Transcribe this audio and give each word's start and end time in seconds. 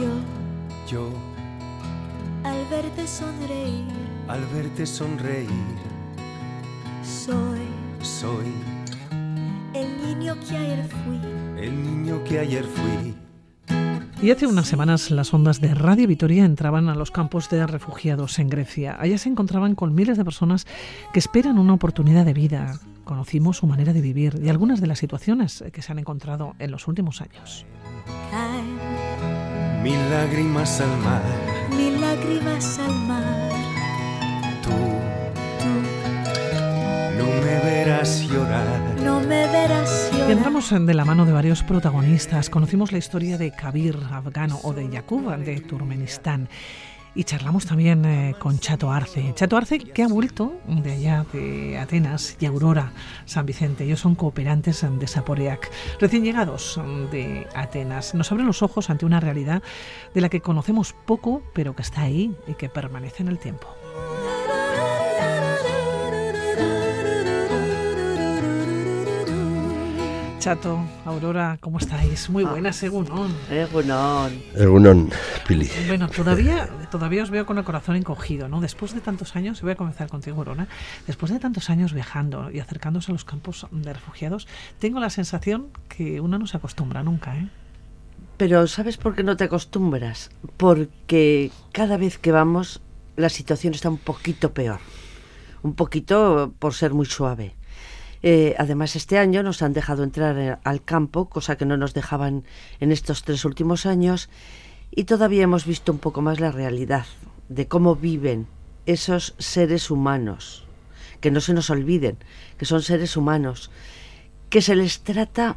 Yo, 0.00 0.06
Yo, 0.90 1.10
al 2.42 2.64
verte 2.70 3.06
sonreír, 3.06 3.84
al 4.28 4.40
verte 4.46 4.86
sonreír, 4.86 5.48
soy 7.02 7.60
soy 8.00 8.46
el 9.74 10.02
niño 10.02 10.36
que 10.48 10.56
ayer 10.56 10.88
fui. 10.88 11.20
el 11.62 11.82
niño 11.82 12.24
que 12.24 12.38
ayer 12.38 12.64
fui. 12.64 13.14
Y 14.22 14.30
hace 14.30 14.46
unas 14.46 14.68
semanas 14.68 15.10
las 15.10 15.34
ondas 15.34 15.60
de 15.60 15.74
Radio 15.74 16.06
Vitoria 16.06 16.44
entraban 16.46 16.88
a 16.88 16.94
los 16.94 17.10
campos 17.10 17.50
de 17.50 17.66
refugiados 17.66 18.38
en 18.38 18.48
Grecia. 18.48 18.96
Allá 18.98 19.18
se 19.18 19.28
encontraban 19.28 19.74
con 19.74 19.94
miles 19.94 20.16
de 20.16 20.24
personas 20.24 20.66
que 21.12 21.18
esperan 21.18 21.58
una 21.58 21.74
oportunidad 21.74 22.24
de 22.24 22.34
vida. 22.34 22.78
Conocimos 23.04 23.58
su 23.58 23.66
manera 23.66 23.92
de 23.92 24.00
vivir 24.00 24.40
y 24.42 24.48
algunas 24.48 24.80
de 24.80 24.86
las 24.86 24.98
situaciones 24.98 25.64
que 25.72 25.82
se 25.82 25.92
han 25.92 25.98
encontrado 25.98 26.54
en 26.58 26.70
los 26.70 26.86
últimos 26.88 27.20
años. 27.20 27.66
Mil 29.82 29.98
lágrimas 30.10 30.80
al 30.80 30.96
mar, 30.98 31.22
mil 31.76 32.00
lágrimas 32.00 32.78
al 32.78 32.94
mar. 33.06 33.50
tú 34.62 34.70
Tú 35.58 35.72
no 37.18 37.26
me 37.42 37.58
verás 37.64 38.22
llorar. 38.28 38.80
no 39.02 39.20
me 39.20 39.46
verás 39.48 40.10
Y 40.12 40.16
llorar. 40.16 40.30
entramos 40.32 40.70
en 40.72 40.86
de 40.86 40.94
la 40.94 41.04
mano 41.04 41.24
de 41.24 41.32
varios 41.32 41.62
protagonistas. 41.62 42.50
Conocimos 42.50 42.92
la 42.92 42.98
historia 42.98 43.38
de 43.38 43.52
Kabir, 43.52 43.96
afgano, 44.12 44.58
o 44.62 44.72
de 44.74 44.88
Yakub, 44.90 45.34
de 45.38 45.60
Turkmenistán. 45.60 46.48
Y 47.14 47.24
charlamos 47.24 47.66
también 47.66 48.04
eh, 48.04 48.34
con 48.38 48.58
Chato 48.58 48.90
Arce. 48.90 49.32
Chato 49.34 49.56
Arce, 49.56 49.78
que 49.78 50.02
ha 50.02 50.08
vuelto 50.08 50.52
de 50.66 50.92
allá, 50.92 51.26
de 51.32 51.78
Atenas, 51.78 52.36
y 52.38 52.46
Aurora 52.46 52.92
San 53.24 53.46
Vicente. 53.46 53.84
Ellos 53.84 54.00
son 54.00 54.14
cooperantes 54.14 54.86
de 54.88 55.06
Saporeac, 55.06 55.70
recién 55.98 56.24
llegados 56.24 56.80
de 57.10 57.46
Atenas. 57.54 58.14
Nos 58.14 58.30
abren 58.30 58.46
los 58.46 58.62
ojos 58.62 58.90
ante 58.90 59.06
una 59.06 59.20
realidad 59.20 59.62
de 60.14 60.20
la 60.20 60.28
que 60.28 60.40
conocemos 60.40 60.94
poco, 61.06 61.42
pero 61.52 61.74
que 61.74 61.82
está 61.82 62.02
ahí 62.02 62.34
y 62.46 62.54
que 62.54 62.68
permanece 62.68 63.22
en 63.22 63.28
el 63.28 63.38
tiempo. 63.38 63.66
Chato, 70.40 70.80
Aurora, 71.04 71.58
¿cómo 71.60 71.76
estáis? 71.76 72.30
Muy 72.30 72.44
buenas, 72.44 72.74
según. 72.74 73.06
Egunon. 73.50 74.42
Egunon, 74.56 75.10
Pili. 75.46 75.68
Bueno, 75.86 76.08
todavía, 76.08 76.66
todavía 76.90 77.22
os 77.24 77.28
veo 77.28 77.44
con 77.44 77.58
el 77.58 77.64
corazón 77.64 77.96
encogido, 77.96 78.48
¿no? 78.48 78.62
Después 78.62 78.94
de 78.94 79.02
tantos 79.02 79.36
años, 79.36 79.58
y 79.58 79.64
voy 79.64 79.72
a 79.72 79.74
comenzar 79.74 80.08
contigo, 80.08 80.38
Aurora, 80.38 80.66
después 81.06 81.30
de 81.30 81.40
tantos 81.40 81.68
años 81.68 81.92
viajando 81.92 82.50
y 82.50 82.58
acercándose 82.58 83.12
a 83.12 83.12
los 83.12 83.26
campos 83.26 83.66
de 83.70 83.92
refugiados, 83.92 84.48
tengo 84.78 84.98
la 84.98 85.10
sensación 85.10 85.68
que 85.90 86.22
uno 86.22 86.38
no 86.38 86.46
se 86.46 86.56
acostumbra 86.56 87.02
nunca, 87.02 87.36
¿eh? 87.36 87.46
Pero 88.38 88.66
¿sabes 88.66 88.96
por 88.96 89.14
qué 89.14 89.22
no 89.22 89.36
te 89.36 89.44
acostumbras? 89.44 90.30
Porque 90.56 91.50
cada 91.72 91.98
vez 91.98 92.16
que 92.16 92.32
vamos 92.32 92.80
la 93.16 93.28
situación 93.28 93.74
está 93.74 93.90
un 93.90 93.98
poquito 93.98 94.54
peor. 94.54 94.80
Un 95.62 95.74
poquito 95.74 96.54
por 96.58 96.72
ser 96.72 96.94
muy 96.94 97.04
suave. 97.04 97.59
Eh, 98.22 98.54
además, 98.58 98.96
este 98.96 99.18
año 99.18 99.42
nos 99.42 99.62
han 99.62 99.72
dejado 99.72 100.04
entrar 100.04 100.38
eh, 100.38 100.56
al 100.64 100.82
campo, 100.82 101.28
cosa 101.28 101.56
que 101.56 101.64
no 101.64 101.76
nos 101.76 101.94
dejaban 101.94 102.44
en 102.80 102.92
estos 102.92 103.22
tres 103.22 103.44
últimos 103.44 103.86
años, 103.86 104.28
y 104.90 105.04
todavía 105.04 105.44
hemos 105.44 105.64
visto 105.64 105.92
un 105.92 105.98
poco 105.98 106.20
más 106.20 106.40
la 106.40 106.52
realidad 106.52 107.06
de 107.48 107.66
cómo 107.66 107.96
viven 107.96 108.46
esos 108.86 109.34
seres 109.38 109.90
humanos. 109.90 110.64
Que 111.20 111.30
no 111.30 111.40
se 111.40 111.54
nos 111.54 111.70
olviden, 111.70 112.16
que 112.56 112.64
son 112.64 112.82
seres 112.82 113.16
humanos, 113.16 113.70
que 114.48 114.62
se 114.62 114.74
les 114.74 115.00
trata 115.00 115.56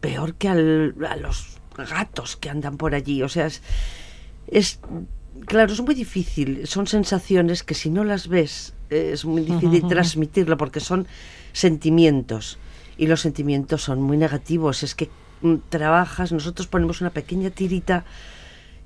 peor 0.00 0.34
que 0.34 0.48
a 0.48 0.54
los 0.54 1.58
gatos 1.76 2.36
que 2.36 2.50
andan 2.50 2.76
por 2.76 2.94
allí. 2.94 3.22
O 3.22 3.28
sea, 3.28 3.48
es, 4.46 4.80
claro, 5.46 5.72
es 5.72 5.80
muy 5.80 5.94
difícil. 5.94 6.66
Son 6.66 6.86
sensaciones 6.86 7.62
que 7.62 7.74
si 7.74 7.90
no 7.90 8.04
las 8.04 8.28
ves 8.28 8.74
es 8.92 9.24
muy 9.24 9.42
difícil 9.42 9.86
transmitirlo 9.88 10.56
porque 10.56 10.80
son 10.80 11.06
sentimientos 11.52 12.58
y 12.96 13.06
los 13.06 13.20
sentimientos 13.20 13.82
son 13.82 14.02
muy 14.02 14.16
negativos. 14.16 14.82
Es 14.82 14.94
que 14.94 15.10
mm, 15.42 15.56
trabajas, 15.68 16.32
nosotros 16.32 16.66
ponemos 16.66 17.00
una 17.00 17.10
pequeña 17.10 17.50
tirita 17.50 18.04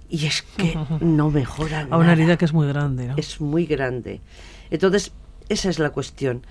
y 0.09 0.27
es 0.27 0.43
que 0.43 0.79
no 1.01 1.31
mejora 1.31 1.87
A 1.91 1.97
una 1.97 2.13
herida 2.13 2.37
que 2.37 2.45
es 2.45 2.53
muy 2.53 2.69
grande, 2.69 3.09
¿no? 3.09 3.15
es 3.17 3.41
muy 3.41 3.67
grande. 3.67 4.21
Entonces, 4.71 5.13
esa 5.49 5.69
es 5.69 5.79
la 5.79 5.91
cuestión. 5.91 6.47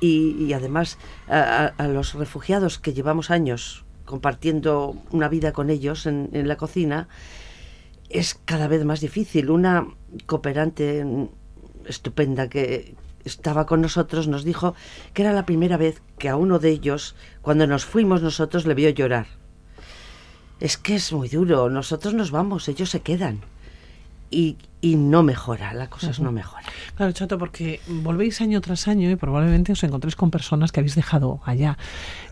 Y, 0.00 0.44
y 0.44 0.52
además, 0.52 0.98
a, 1.28 1.72
los 1.88 2.14
refugiados 2.14 2.78
que 2.78 2.92
llevamos 2.92 3.30
años 3.30 3.84
compartiendo 4.04 4.96
una 5.10 5.28
vida 5.28 5.52
con 5.52 5.68
ellos 5.68 6.06
en, 6.06 6.30
en 6.32 6.48
la 6.48 6.56
cocina, 6.56 7.08
es 8.08 8.34
cada 8.44 8.68
vez 8.68 8.84
más 8.84 9.00
difícil. 9.00 9.50
Una 9.50 9.86
cooperante 10.26 11.28
estupenda 11.88 12.48
que 12.48 12.94
estaba 13.24 13.66
con 13.66 13.80
nosotros 13.80 14.28
nos 14.28 14.44
dijo 14.44 14.74
que 15.12 15.22
era 15.22 15.32
la 15.32 15.46
primera 15.46 15.76
vez 15.76 16.02
que 16.18 16.28
a 16.28 16.36
uno 16.36 16.58
de 16.58 16.70
ellos, 16.70 17.14
cuando 17.42 17.66
nos 17.66 17.84
fuimos 17.84 18.22
nosotros, 18.22 18.66
le 18.66 18.74
vio 18.74 18.90
llorar. 18.90 19.26
Es 20.60 20.76
que 20.76 20.96
es 20.96 21.12
muy 21.12 21.28
duro. 21.28 21.70
Nosotros 21.70 22.14
nos 22.14 22.30
vamos, 22.30 22.68
ellos 22.68 22.90
se 22.90 23.00
quedan. 23.00 23.40
Y, 24.30 24.56
y 24.82 24.96
no 24.96 25.22
mejora, 25.22 25.72
la 25.72 25.88
cosa 25.88 26.10
es 26.10 26.20
no 26.20 26.32
mejora. 26.32 26.64
Claro, 26.96 27.12
Chato, 27.12 27.38
porque 27.38 27.80
volvéis 27.88 28.42
año 28.42 28.60
tras 28.60 28.86
año 28.86 29.10
y 29.10 29.16
probablemente 29.16 29.72
os 29.72 29.82
encontréis 29.84 30.16
con 30.16 30.30
personas 30.30 30.70
que 30.70 30.80
habéis 30.80 30.96
dejado 30.96 31.40
allá. 31.44 31.78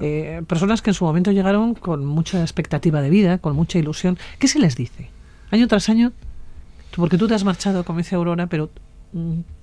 Eh, 0.01 0.43
personas 0.47 0.83
que 0.83 0.91
en 0.91 0.95
su 0.95 1.05
momento 1.05 1.33
llegaron 1.33 1.75
con 1.75 2.05
mucha 2.05 2.43
expectativa 2.43 3.01
de 3.01 3.09
vida, 3.09 3.39
con 3.39 3.57
mucha 3.57 3.79
ilusión. 3.79 4.19
¿Qué 4.39 4.47
se 4.47 4.59
les 4.59 4.77
dice? 4.77 5.09
Año 5.51 5.69
tras 5.69 5.89
año, 5.89 6.13
porque 6.95 7.17
tú 7.17 7.29
te 7.29 7.35
has 7.35 7.45
marchado, 7.45 7.85
como 7.85 7.99
dice 7.99 8.17
Aurora, 8.17 8.47
pero, 8.47 8.71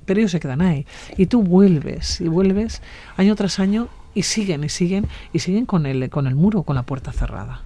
pero 0.06 0.20
ellos 0.20 0.32
se 0.32 0.40
quedan 0.40 0.62
ahí. 0.62 0.86
Y 1.18 1.26
tú 1.28 1.42
vuelves 1.44 2.20
y 2.22 2.28
vuelves 2.28 2.82
año 3.18 3.36
tras 3.36 3.60
año 3.60 3.88
y 4.14 4.24
siguen 4.24 4.64
y 4.64 4.70
siguen 4.70 5.08
y 5.34 5.40
siguen 5.40 5.66
con 5.66 5.86
el, 5.86 6.10
con 6.10 6.28
el 6.28 6.36
muro, 6.36 6.64
con 6.64 6.76
la 6.76 6.84
puerta 6.84 7.12
cerrada. 7.12 7.62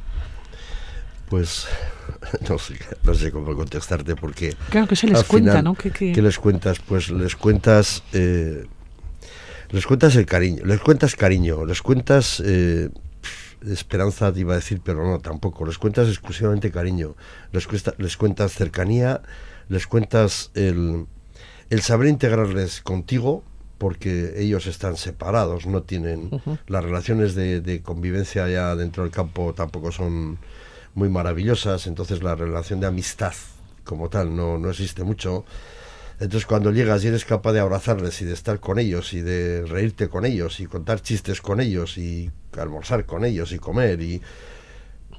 Pues 1.29 1.67
no 2.49 2.57
sé, 2.57 2.75
no 3.03 3.13
sé 3.13 3.31
cómo 3.31 3.53
contestarte 3.55 4.15
porque... 4.15 4.55
Claro, 4.69 4.87
que 4.87 4.95
se 4.95 5.07
les 5.07 5.23
cuenta, 5.25 5.51
final, 5.51 5.63
¿no? 5.63 5.73
Que- 5.75 5.91
¿Qué 5.91 6.21
les 6.21 6.39
cuentas? 6.39 6.79
Pues 6.79 7.09
les 7.09 7.35
cuentas... 7.35 8.03
eh, 8.13 8.65
les 9.71 9.85
cuentas 9.85 10.15
el 10.15 10.25
cariño, 10.25 10.63
les 10.63 10.79
cuentas 10.79 11.15
cariño, 11.15 11.65
les 11.65 11.81
cuentas... 11.81 12.41
eh, 12.45 12.89
esperanza 13.67 14.31
te 14.31 14.39
iba 14.41 14.53
a 14.53 14.57
decir, 14.57 14.79
pero 14.83 15.03
no, 15.05 15.19
tampoco. 15.19 15.65
Les 15.65 15.77
cuentas 15.77 16.07
exclusivamente 16.07 16.71
cariño. 16.71 17.15
Les, 17.51 17.67
cuesta- 17.67 17.93
les 17.97 18.15
cuentas 18.15 18.53
cercanía, 18.53 19.21
les 19.67 19.87
cuentas 19.87 20.51
el, 20.53 21.07
el 21.69 21.81
saber 21.81 22.07
integrarles 22.07 22.81
contigo, 22.81 23.43
porque 23.77 24.33
ellos 24.37 24.65
están 24.67 24.97
separados, 24.97 25.67
no 25.67 25.83
tienen 25.83 26.31
las 26.67 26.83
relaciones 26.83 27.35
de, 27.35 27.61
de 27.61 27.81
convivencia 27.81 28.47
ya 28.47 28.75
dentro 28.75 29.03
del 29.03 29.11
campo 29.11 29.53
tampoco 29.53 29.91
son 29.91 30.39
muy 30.95 31.09
maravillosas, 31.09 31.85
entonces 31.85 32.23
la 32.23 32.35
relación 32.35 32.79
de 32.79 32.87
amistad 32.87 33.33
como 33.83 34.09
tal 34.09 34.35
no, 34.35 34.57
no 34.57 34.69
existe 34.69 35.03
mucho. 35.03 35.45
Entonces 36.19 36.47
cuando 36.47 36.71
llegas 36.71 37.03
y 37.03 37.07
eres 37.07 37.25
capaz 37.25 37.53
de 37.53 37.59
abrazarles 37.59 38.21
y 38.21 38.25
de 38.25 38.33
estar 38.33 38.59
con 38.59 38.79
ellos 38.79 39.13
y 39.13 39.21
de 39.21 39.63
reírte 39.65 40.09
con 40.09 40.25
ellos 40.25 40.59
y 40.59 40.65
contar 40.65 41.01
chistes 41.01 41.41
con 41.41 41.61
ellos 41.61 41.97
y 41.99 42.31
almorzar 42.57 43.05
con 43.05 43.23
ellos 43.23 43.51
y 43.51 43.59
comer 43.59 44.01
y 44.01 44.21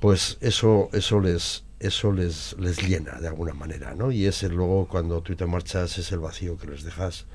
pues 0.00 0.38
eso 0.41 0.88
eso 0.92 1.20
les 1.20 1.62
eso 1.81 2.12
les 2.12 2.56
les 2.59 2.83
llena 2.87 3.21
de 3.21 3.28
alguna 3.28 3.55
manera, 3.55 3.94
¿no? 3.94 4.11
Y 4.11 4.27
ese 4.27 4.49
luego 4.49 4.89
cuando 4.89 5.21
tú 5.22 5.34
te 5.37 5.47
marchas 5.47 5.99
es 5.99 6.11
el 6.12 6.19
vacío 6.19 6.56
que 6.56 6.66
les 6.69 6.83
dejas. 6.83 7.27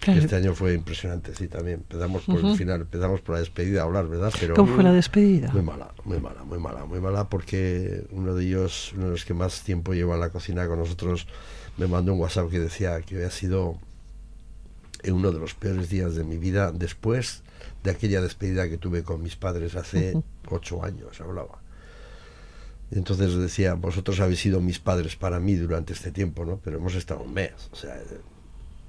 que. 0.00 0.12
Este 0.12 0.36
año 0.36 0.54
fue 0.54 0.74
impresionante, 0.74 1.34
sí, 1.34 1.48
también. 1.48 1.80
Empezamos 1.80 2.22
por 2.22 2.38
el 2.38 2.56
final, 2.56 2.82
empezamos 2.82 3.20
por 3.20 3.34
la 3.34 3.40
despedida 3.40 3.80
a 3.80 3.84
hablar, 3.84 4.06
¿verdad? 4.06 4.32
Pero 4.38 4.54
¿Cómo 4.54 4.74
fue 4.74 4.84
la 4.84 4.92
despedida? 4.92 5.50
muy 5.52 5.62
mala, 5.62 5.92
muy 6.04 6.20
mala, 6.20 6.44
muy 6.44 6.58
mala, 6.58 6.84
muy 6.84 7.00
mala, 7.00 7.28
porque 7.28 8.06
uno 8.10 8.34
de 8.34 8.44
ellos, 8.44 8.92
uno 8.94 9.06
de 9.06 9.10
los 9.10 9.24
que 9.24 9.34
más 9.34 9.62
tiempo 9.64 9.94
lleva 9.94 10.14
en 10.14 10.20
la 10.20 10.30
cocina 10.30 10.68
con 10.68 10.78
nosotros, 10.78 11.26
me 11.76 11.88
mandó 11.88 12.12
un 12.12 12.20
WhatsApp 12.20 12.50
que 12.50 12.60
decía 12.60 13.00
que 13.00 13.16
había 13.16 13.30
sido 13.30 13.78
en 15.02 15.14
uno 15.14 15.32
de 15.32 15.38
los 15.38 15.54
peores 15.54 15.88
días 15.88 16.14
de 16.14 16.24
mi 16.24 16.38
vida 16.38 16.72
después 16.72 17.42
de 17.82 17.90
aquella 17.90 18.20
despedida 18.20 18.68
que 18.68 18.78
tuve 18.78 19.02
con 19.02 19.22
mis 19.22 19.36
padres 19.36 19.76
hace 19.76 20.20
ocho 20.48 20.84
años, 20.84 21.20
hablaba. 21.20 21.60
Entonces 22.90 23.34
decía, 23.36 23.74
vosotros 23.74 24.18
habéis 24.20 24.40
sido 24.40 24.60
mis 24.60 24.78
padres 24.78 25.14
para 25.16 25.38
mí 25.40 25.54
durante 25.56 25.92
este 25.92 26.10
tiempo, 26.10 26.44
¿no? 26.44 26.58
Pero 26.64 26.78
hemos 26.78 26.94
estado 26.94 27.20
un 27.22 27.34
mes, 27.34 27.52
o 27.70 27.76
sea, 27.76 27.94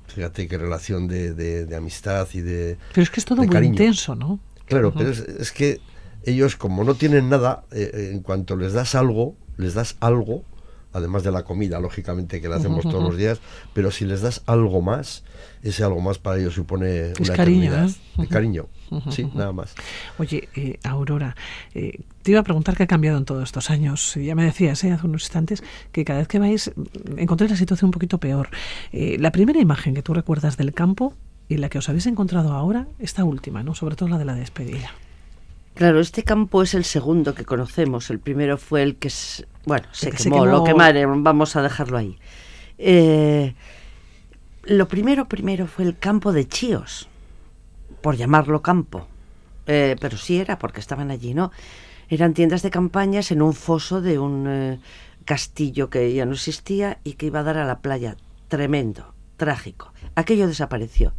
fíjate 0.07 0.47
qué 0.47 0.57
relación 0.57 1.07
de, 1.07 1.33
de- 1.33 1.65
de 1.65 1.75
amistad 1.75 2.27
y 2.33 2.41
de... 2.41 2.77
Pero 2.93 3.03
es 3.03 3.09
que 3.09 3.19
es 3.19 3.25
todo 3.25 3.37
muy 3.39 3.49
cariño. 3.49 3.73
intenso, 3.73 4.15
¿no? 4.15 4.39
Claro, 4.65 4.93
pero 4.95 5.09
es, 5.09 5.19
es 5.19 5.51
que 5.51 5.81
ellos 6.23 6.55
como 6.55 6.83
no 6.83 6.95
tienen 6.95 7.29
nada, 7.29 7.63
eh, 7.71 8.11
en 8.13 8.21
cuanto 8.21 8.55
les 8.55 8.73
das 8.73 8.95
algo, 8.95 9.35
les 9.57 9.73
das 9.73 9.95
algo, 9.99 10.43
además 10.93 11.23
de 11.23 11.31
la 11.31 11.43
comida, 11.43 11.79
lógicamente, 11.79 12.41
que 12.41 12.49
le 12.49 12.55
hacemos 12.55 12.83
todos 12.83 13.03
los 13.03 13.17
días, 13.17 13.39
pero 13.73 13.91
si 13.91 14.05
les 14.05 14.21
das 14.21 14.41
algo 14.45 14.81
más, 14.81 15.23
ese 15.61 15.83
algo 15.83 16.01
más 16.01 16.17
para 16.17 16.39
ellos 16.39 16.53
supone 16.53 17.11
Es 17.11 17.19
una 17.19 17.35
cariño. 17.35 17.73
¿eh? 17.73 17.93
De 18.17 18.27
cariño, 18.27 18.67
sí, 19.11 19.29
nada 19.33 19.51
más. 19.51 19.75
Oye, 20.17 20.49
eh, 20.55 20.79
Aurora, 20.83 21.35
eh, 21.73 22.01
te 22.23 22.31
iba 22.31 22.39
a 22.39 22.43
preguntar 22.43 22.75
qué 22.75 22.83
ha 22.83 22.87
cambiado 22.87 23.17
en 23.17 23.25
todos 23.25 23.43
estos 23.43 23.69
años. 23.69 24.15
Ya 24.15 24.35
me 24.35 24.43
decías 24.43 24.83
eh, 24.83 24.91
hace 24.91 25.05
unos 25.05 25.23
instantes 25.23 25.63
que 25.91 26.05
cada 26.05 26.19
vez 26.19 26.27
que 26.27 26.39
vais 26.39 26.71
mm, 26.75 27.19
encontráis 27.19 27.51
la 27.51 27.57
situación 27.57 27.89
un 27.89 27.91
poquito 27.91 28.19
peor. 28.19 28.49
La 28.91 29.31
primera 29.31 29.59
imagen 29.59 29.93
que 29.93 30.01
tú 30.01 30.13
recuerdas 30.13 30.57
del 30.57 30.73
campo 30.73 31.13
y 31.47 31.57
la 31.57 31.69
que 31.69 31.77
os 31.77 31.89
habéis 31.89 32.05
encontrado 32.07 32.53
ahora, 32.53 32.87
esta 32.99 33.23
última, 33.23 33.63
¿no? 33.63 33.75
Sobre 33.75 33.95
todo 33.95 34.09
la 34.09 34.17
de 34.17 34.25
la 34.25 34.35
despedida. 34.35 34.91
Claro, 35.79 36.01
este 36.01 36.23
campo 36.23 36.61
es 36.61 36.73
el 36.73 36.83
segundo 36.83 37.33
que 37.33 37.45
conocemos. 37.45 38.09
El 38.09 38.19
primero 38.19 38.57
fue 38.57 38.83
el 38.83 38.97
que, 38.97 39.07
s- 39.07 39.47
bueno, 39.65 39.87
se 39.93 40.11
que 40.11 40.17
se 40.17 40.23
quemó, 40.25 40.45
lo 40.45 40.65
quemaron, 40.65 41.23
vamos 41.23 41.55
a 41.55 41.61
dejarlo 41.61 41.97
ahí. 41.97 42.19
Eh, 42.77 43.55
lo 44.65 44.89
primero, 44.89 45.29
primero 45.29 45.67
fue 45.67 45.85
el 45.85 45.97
campo 45.97 46.33
de 46.33 46.45
Chíos, 46.45 47.07
por 48.01 48.17
llamarlo 48.17 48.61
campo. 48.61 49.07
Eh, 49.67 49.95
pero 50.01 50.17
sí 50.17 50.37
era, 50.37 50.59
porque 50.59 50.81
estaban 50.81 51.11
allí, 51.11 51.33
¿no? 51.33 51.49
Eran 52.09 52.33
tiendas 52.33 52.61
de 52.61 52.71
campañas 52.71 53.31
en 53.31 53.41
un 53.41 53.53
foso 53.53 54.01
de 54.01 54.19
un 54.19 54.47
eh, 54.49 54.79
castillo 55.23 55.89
que 55.89 56.13
ya 56.13 56.25
no 56.25 56.33
existía 56.33 56.99
y 57.05 57.13
que 57.13 57.27
iba 57.27 57.39
a 57.39 57.43
dar 57.43 57.57
a 57.57 57.65
la 57.65 57.79
playa. 57.79 58.17
Tremendo, 58.49 59.13
trágico. 59.37 59.93
Aquello 60.15 60.45
desapareció. 60.45 61.13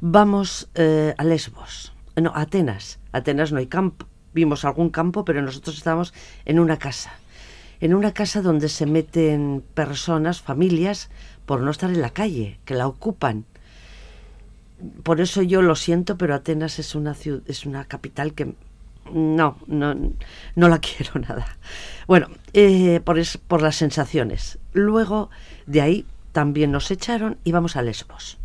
Vamos 0.00 0.70
eh, 0.76 1.12
a 1.18 1.24
Lesbos, 1.24 1.91
no, 2.16 2.32
Atenas. 2.34 2.98
Atenas 3.12 3.52
no 3.52 3.58
hay 3.58 3.66
campo. 3.66 4.06
Vimos 4.34 4.64
algún 4.64 4.90
campo, 4.90 5.24
pero 5.24 5.42
nosotros 5.42 5.76
estábamos 5.76 6.14
en 6.44 6.58
una 6.58 6.78
casa. 6.78 7.12
En 7.80 7.94
una 7.94 8.12
casa 8.12 8.42
donde 8.42 8.68
se 8.68 8.86
meten 8.86 9.62
personas, 9.74 10.40
familias, 10.40 11.10
por 11.46 11.60
no 11.60 11.70
estar 11.70 11.90
en 11.90 12.00
la 12.00 12.10
calle, 12.10 12.58
que 12.64 12.74
la 12.74 12.86
ocupan. 12.86 13.44
Por 15.02 15.20
eso 15.20 15.42
yo 15.42 15.62
lo 15.62 15.76
siento, 15.76 16.16
pero 16.18 16.34
Atenas 16.34 16.78
es 16.78 16.94
una 16.94 17.14
ciudad, 17.14 17.42
es 17.46 17.66
una 17.66 17.84
capital 17.84 18.34
que 18.34 18.54
no, 19.12 19.58
no, 19.66 19.94
no 20.54 20.68
la 20.68 20.78
quiero 20.80 21.20
nada. 21.20 21.56
Bueno, 22.06 22.28
eh, 22.52 23.00
por, 23.04 23.18
es- 23.18 23.36
por 23.38 23.62
las 23.62 23.76
sensaciones. 23.76 24.58
Luego 24.72 25.30
de 25.66 25.80
ahí 25.82 26.06
también 26.32 26.72
nos 26.72 26.90
echaron 26.90 27.38
y 27.44 27.52
vamos 27.52 27.76
a 27.76 27.82
Lesbos. 27.82 28.38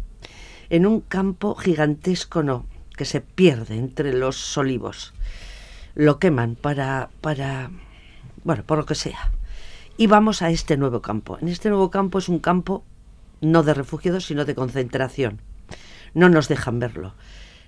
En 0.70 0.86
un 0.86 1.00
campo 1.02 1.56
gigantesco, 1.56 2.44
no, 2.44 2.66
que 2.98 3.06
se 3.06 3.22
pierde 3.22 3.78
entre 3.78 4.12
los 4.12 4.58
olivos. 4.58 5.14
Lo 5.96 6.20
queman 6.20 6.56
para, 6.56 7.10
para, 7.22 7.72
bueno, 8.44 8.64
por 8.64 8.80
lo 8.80 8.86
que 8.86 8.96
sea. 8.96 9.32
Y 9.96 10.08
vamos 10.08 10.42
a 10.42 10.50
este 10.50 10.76
nuevo 10.76 11.02
campo. 11.02 11.38
En 11.42 11.48
este 11.48 11.70
nuevo 11.70 11.90
campo 11.90 12.20
es 12.20 12.28
un 12.28 12.40
campo 12.40 12.84
no 13.40 13.64
de 13.64 13.74
refugiados, 13.74 14.26
sino 14.26 14.44
de 14.44 14.56
concentración. 14.56 15.40
No 16.14 16.28
nos 16.28 16.50
dejan 16.50 16.80
verlo. 16.80 17.14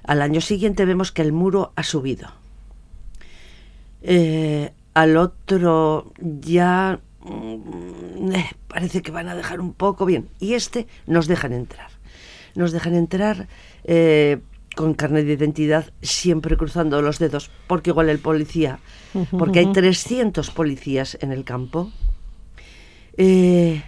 Al 0.04 0.22
año 0.22 0.42
siguiente 0.42 0.86
vemos 0.86 1.12
que 1.12 1.22
el 1.22 1.32
muro 1.32 1.72
ha 1.76 1.84
subido. 1.84 2.30
Eh, 4.02 4.72
al 4.94 5.18
otro 5.18 6.12
ya 6.18 7.00
mm, 7.22 8.32
eh, 8.34 8.52
parece 8.68 9.02
que 9.02 9.12
van 9.12 9.30
a 9.30 9.36
dejar 9.36 9.62
un 9.62 9.74
poco 9.74 10.06
bien. 10.06 10.30
Y 10.40 10.54
este 10.54 10.88
nos 11.06 11.28
dejan 11.28 11.54
entrar. 11.54 11.92
Nos 12.56 12.72
dejan 12.72 12.96
entrar 12.96 13.48
eh, 13.84 14.40
con 14.80 14.94
carnet 14.94 15.26
de 15.26 15.34
identidad, 15.34 15.92
siempre 16.02 16.56
cruzando 16.56 17.02
los 17.02 17.20
dedos, 17.20 17.52
porque 17.68 17.90
igual 17.90 18.08
el 18.08 18.20
policía, 18.20 18.80
porque 19.38 19.60
hay 19.60 19.74
300 19.74 20.52
policías 20.52 21.18
en 21.20 21.34
el 21.34 21.44
campo, 21.44 21.92
eh, 23.18 23.84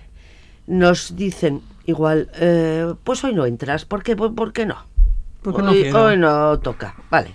nos 0.67 1.15
dicen 1.15 1.61
igual, 1.85 2.29
eh, 2.35 2.93
pues 3.05 3.23
hoy 3.23 3.33
no 3.33 3.45
entras, 3.45 3.85
¿por 3.85 4.03
qué, 4.03 4.17
¿Por, 4.17 4.35
por 4.35 4.51
qué 4.51 4.65
no? 4.65 4.85
Porque 5.41 5.61
no 5.61 5.71
hoy, 5.71 5.83
quiero. 5.83 6.03
hoy 6.03 6.17
no 6.17 6.59
toca, 6.59 6.97
vale. 7.09 7.31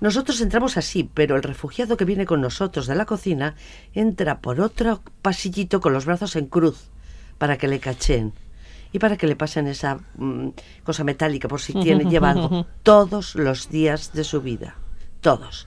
Nosotros 0.00 0.40
entramos 0.40 0.76
así, 0.76 1.08
pero 1.14 1.36
el 1.36 1.44
refugiado 1.44 1.96
que 1.96 2.04
viene 2.04 2.26
con 2.26 2.40
nosotros 2.40 2.88
de 2.88 2.96
la 2.96 3.06
cocina 3.06 3.54
entra 3.94 4.40
por 4.40 4.60
otro 4.60 5.00
pasillito 5.22 5.80
con 5.80 5.92
los 5.92 6.06
brazos 6.06 6.34
en 6.34 6.46
cruz 6.46 6.88
para 7.38 7.56
que 7.56 7.68
le 7.68 7.78
cacheen 7.78 8.32
y 8.92 8.98
para 8.98 9.16
que 9.16 9.26
le 9.26 9.36
pasen 9.36 9.66
esa 9.66 9.98
mm, 10.16 10.48
cosa 10.84 11.04
metálica 11.04 11.48
por 11.48 11.60
si 11.60 11.72
tiene 11.82 12.04
lleva 12.04 12.30
algo 12.30 12.66
todos 12.82 13.34
los 13.34 13.70
días 13.70 14.12
de 14.12 14.24
su 14.24 14.40
vida, 14.40 14.76
todos. 15.20 15.66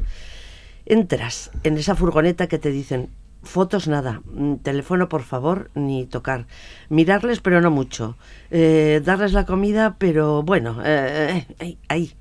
Entras 0.86 1.52
en 1.64 1.78
esa 1.78 1.96
furgoneta 1.96 2.48
que 2.48 2.60
te 2.60 2.70
dicen 2.70 3.10
fotos 3.44 3.88
nada, 3.88 4.22
mm, 4.25 4.56
teléfono 4.56 5.10
por 5.10 5.24
favor 5.24 5.70
ni 5.75 6.06
tocar, 6.06 6.48
mirarles 6.90 7.40
pero 7.40 7.62
no 7.62 7.72
mucho, 7.72 8.18
eh, 8.52 9.02
darles 9.04 9.34
la 9.34 9.46
comida 9.46 9.96
pero 10.00 10.44
bueno, 10.44 10.81
eh, 10.84 11.46
eh, 11.60 11.78
ahí. 11.88 12.14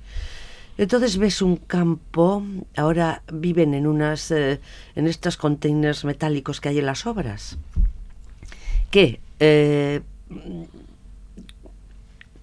Entonces 0.78 1.18
ves 1.18 1.42
un 1.42 1.56
campo, 1.56 2.42
ahora 2.76 3.22
viven 3.32 3.74
en 3.74 3.86
unas 3.86 4.30
en 4.30 4.58
estos 4.94 5.36
containers 5.36 6.04
metálicos 6.04 6.60
que 6.60 6.70
hay 6.70 6.78
en 6.78 6.86
las 6.86 7.06
obras, 7.06 7.58
que 8.90 9.20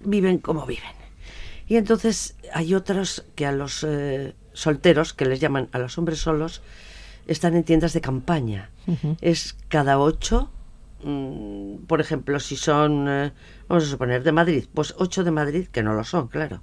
viven 0.00 0.38
como 0.38 0.66
viven. 0.66 0.92
Y 1.68 1.76
entonces 1.76 2.34
hay 2.52 2.74
otros 2.74 3.24
que 3.34 3.46
a 3.46 3.52
los 3.52 3.84
eh, 3.88 4.34
solteros, 4.52 5.12
que 5.12 5.24
les 5.24 5.40
llaman 5.40 5.68
a 5.72 5.78
los 5.78 5.98
hombres 5.98 6.18
solos, 6.18 6.62
están 7.26 7.54
en 7.54 7.62
tiendas 7.64 7.92
de 7.92 8.00
campaña. 8.00 8.70
Es 9.20 9.56
cada 9.68 10.00
ocho, 10.00 10.50
mm, 11.04 11.84
por 11.86 12.00
ejemplo, 12.00 12.40
si 12.40 12.56
son, 12.56 13.06
eh, 13.08 13.32
vamos 13.68 13.84
a 13.84 13.86
suponer, 13.86 14.24
de 14.24 14.32
Madrid, 14.32 14.64
pues 14.74 14.94
ocho 14.98 15.22
de 15.22 15.30
Madrid, 15.30 15.68
que 15.68 15.82
no 15.82 15.94
lo 15.94 16.02
son, 16.02 16.26
claro. 16.26 16.60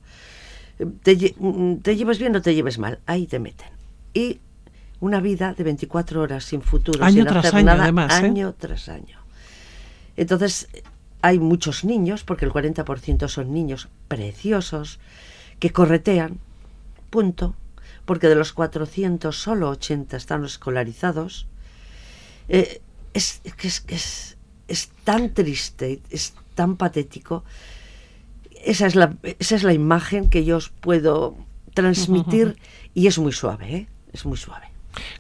Te, 1.04 1.36
mm, 1.38 1.78
te 1.78 1.95
lleves 1.95 2.19
bien 2.19 2.36
o 2.36 2.42
te 2.42 2.54
lleves 2.54 2.78
mal, 2.78 3.00
ahí 3.06 3.28
te 3.28 3.39
meten. 3.39 3.69
Y 4.13 4.42
una 5.00 5.22
vida 5.22 5.54
de 5.54 5.63
24 5.63 6.22
horas 6.22 6.44
sin 6.44 6.62
futuro, 6.62 7.04
Año 7.04 7.16
sin 7.16 7.25
tras 7.28 7.45
hacer 7.45 7.60
año, 7.60 7.66
nada, 7.66 7.84
además, 7.84 8.12
¿eh? 8.12 8.25
año 8.25 8.54
tras 8.57 8.89
año. 8.89 9.19
Entonces, 10.18 10.68
hay 11.22 11.40
muchos 11.40 11.84
niños, 11.84 12.24
porque 12.24 12.46
el 12.46 12.52
40% 12.52 13.28
son 13.28 13.54
niños 13.54 13.90
preciosos, 14.08 15.00
que 15.60 15.72
corretean, 15.72 16.40
punto, 17.10 17.56
porque 18.06 18.28
de 18.28 18.36
los 18.36 18.54
400 18.54 19.36
solo 19.36 19.69
80 19.69 20.16
están 20.16 20.46
escolarizados. 20.46 21.48
Eh, 22.50 22.81
es, 23.14 23.42
es, 23.88 24.38
es 24.68 24.90
tan 25.04 25.34
triste, 25.34 26.02
es 26.10 26.34
tan 26.56 26.75
patético. 26.75 27.44
Esa 28.66 28.88
es, 28.88 28.96
la, 28.96 29.16
esa 29.24 29.56
es 29.56 29.63
la 29.63 29.74
imagen 29.74 30.30
que 30.30 30.44
yo 30.44 30.58
os 30.58 30.70
puedo 30.70 31.38
transmitir 31.74 32.58
y 32.94 33.08
es 33.08 33.20
muy 33.20 33.31
suave, 33.31 33.75
¿eh? 33.75 33.88
es 34.12 34.25
muy 34.25 34.38
suave. 34.38 34.68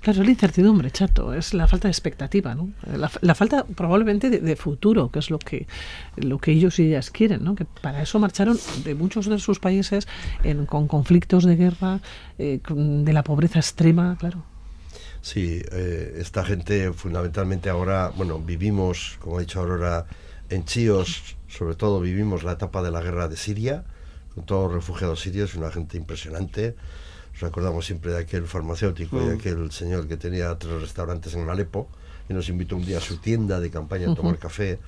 Claro, 0.01 0.23
la 0.23 0.31
incertidumbre, 0.31 0.91
chato, 0.91 1.33
es 1.33 1.53
la 1.53 1.67
falta 1.67 1.87
de 1.87 1.91
expectativa. 1.91 2.55
La, 3.21 3.35
falta 3.35 3.65
probablemente 3.65 4.29
de, 4.29 4.55
futuro, 4.55 5.11
que 5.11 5.19
es 5.19 5.29
lo 5.29 5.39
que, 5.39 5.67
lo 6.15 6.39
que 6.39 6.51
ellos 6.51 6.79
y 6.79 6.87
ellas 6.87 7.11
quieren, 7.11 7.43
¿no? 7.43 7.55
Que 7.55 7.65
para 7.65 8.01
eso 8.01 8.19
marcharon 8.19 8.57
de 8.83 8.95
muchos 8.95 9.27
de 9.27 9.39
sus 9.39 9.59
países 9.59 10.07
con 10.67 10.87
conflictos 10.87 11.43
de 11.43 11.55
guerra, 11.55 11.99
eh, 12.37 12.59
de 12.67 13.13
la 13.13 13.23
pobreza 13.23 13.59
extrema, 13.59 14.17
claro. 14.19 14.43
Sí, 15.21 15.61
eh, 15.71 16.17
esta 16.19 16.45
gente 16.45 16.93
fundamentalmente 16.93 17.69
ahora, 17.69 18.11
bueno, 18.15 18.39
vivimos, 18.39 19.17
como 19.19 19.37
ha 19.37 19.41
dicho 19.41 19.59
Aurora, 19.59 20.05
en 20.49 20.63
Chíos, 20.63 21.35
sobre 21.47 21.75
todo 21.75 21.99
vivimos 21.99 22.43
la 22.43 22.53
etapa 22.53 22.81
de 22.81 22.91
la 22.91 23.01
guerra 23.01 23.27
de 23.27 23.35
Siria, 23.35 23.83
con 24.33 24.45
todos 24.45 24.65
los 24.65 24.75
refugiados 24.75 25.21
sirios, 25.21 25.55
una 25.55 25.71
gente 25.71 25.97
impresionante. 25.97 26.75
Nos 27.39 27.51
acordamos 27.51 27.85
siempre 27.85 28.11
de 28.13 28.17
aquel 28.17 28.47
farmacéutico 28.47 29.21
y 29.23 29.29
aquel 29.29 29.71
señor 29.71 30.07
que 30.07 30.17
tenía 30.17 30.57
tres 30.57 30.81
restaurantes 30.81 31.35
en 31.35 31.47
Alepo 31.47 31.87
y 32.27 32.33
nos 32.33 32.49
invitó 32.49 32.75
un 32.75 32.83
día 32.83 32.97
a 32.97 33.01
su 33.01 33.17
tienda 33.17 33.59
de 33.59 33.69
campaña 33.69 34.11
a 34.11 34.15
tomar 34.15 34.39
café. 34.39 34.79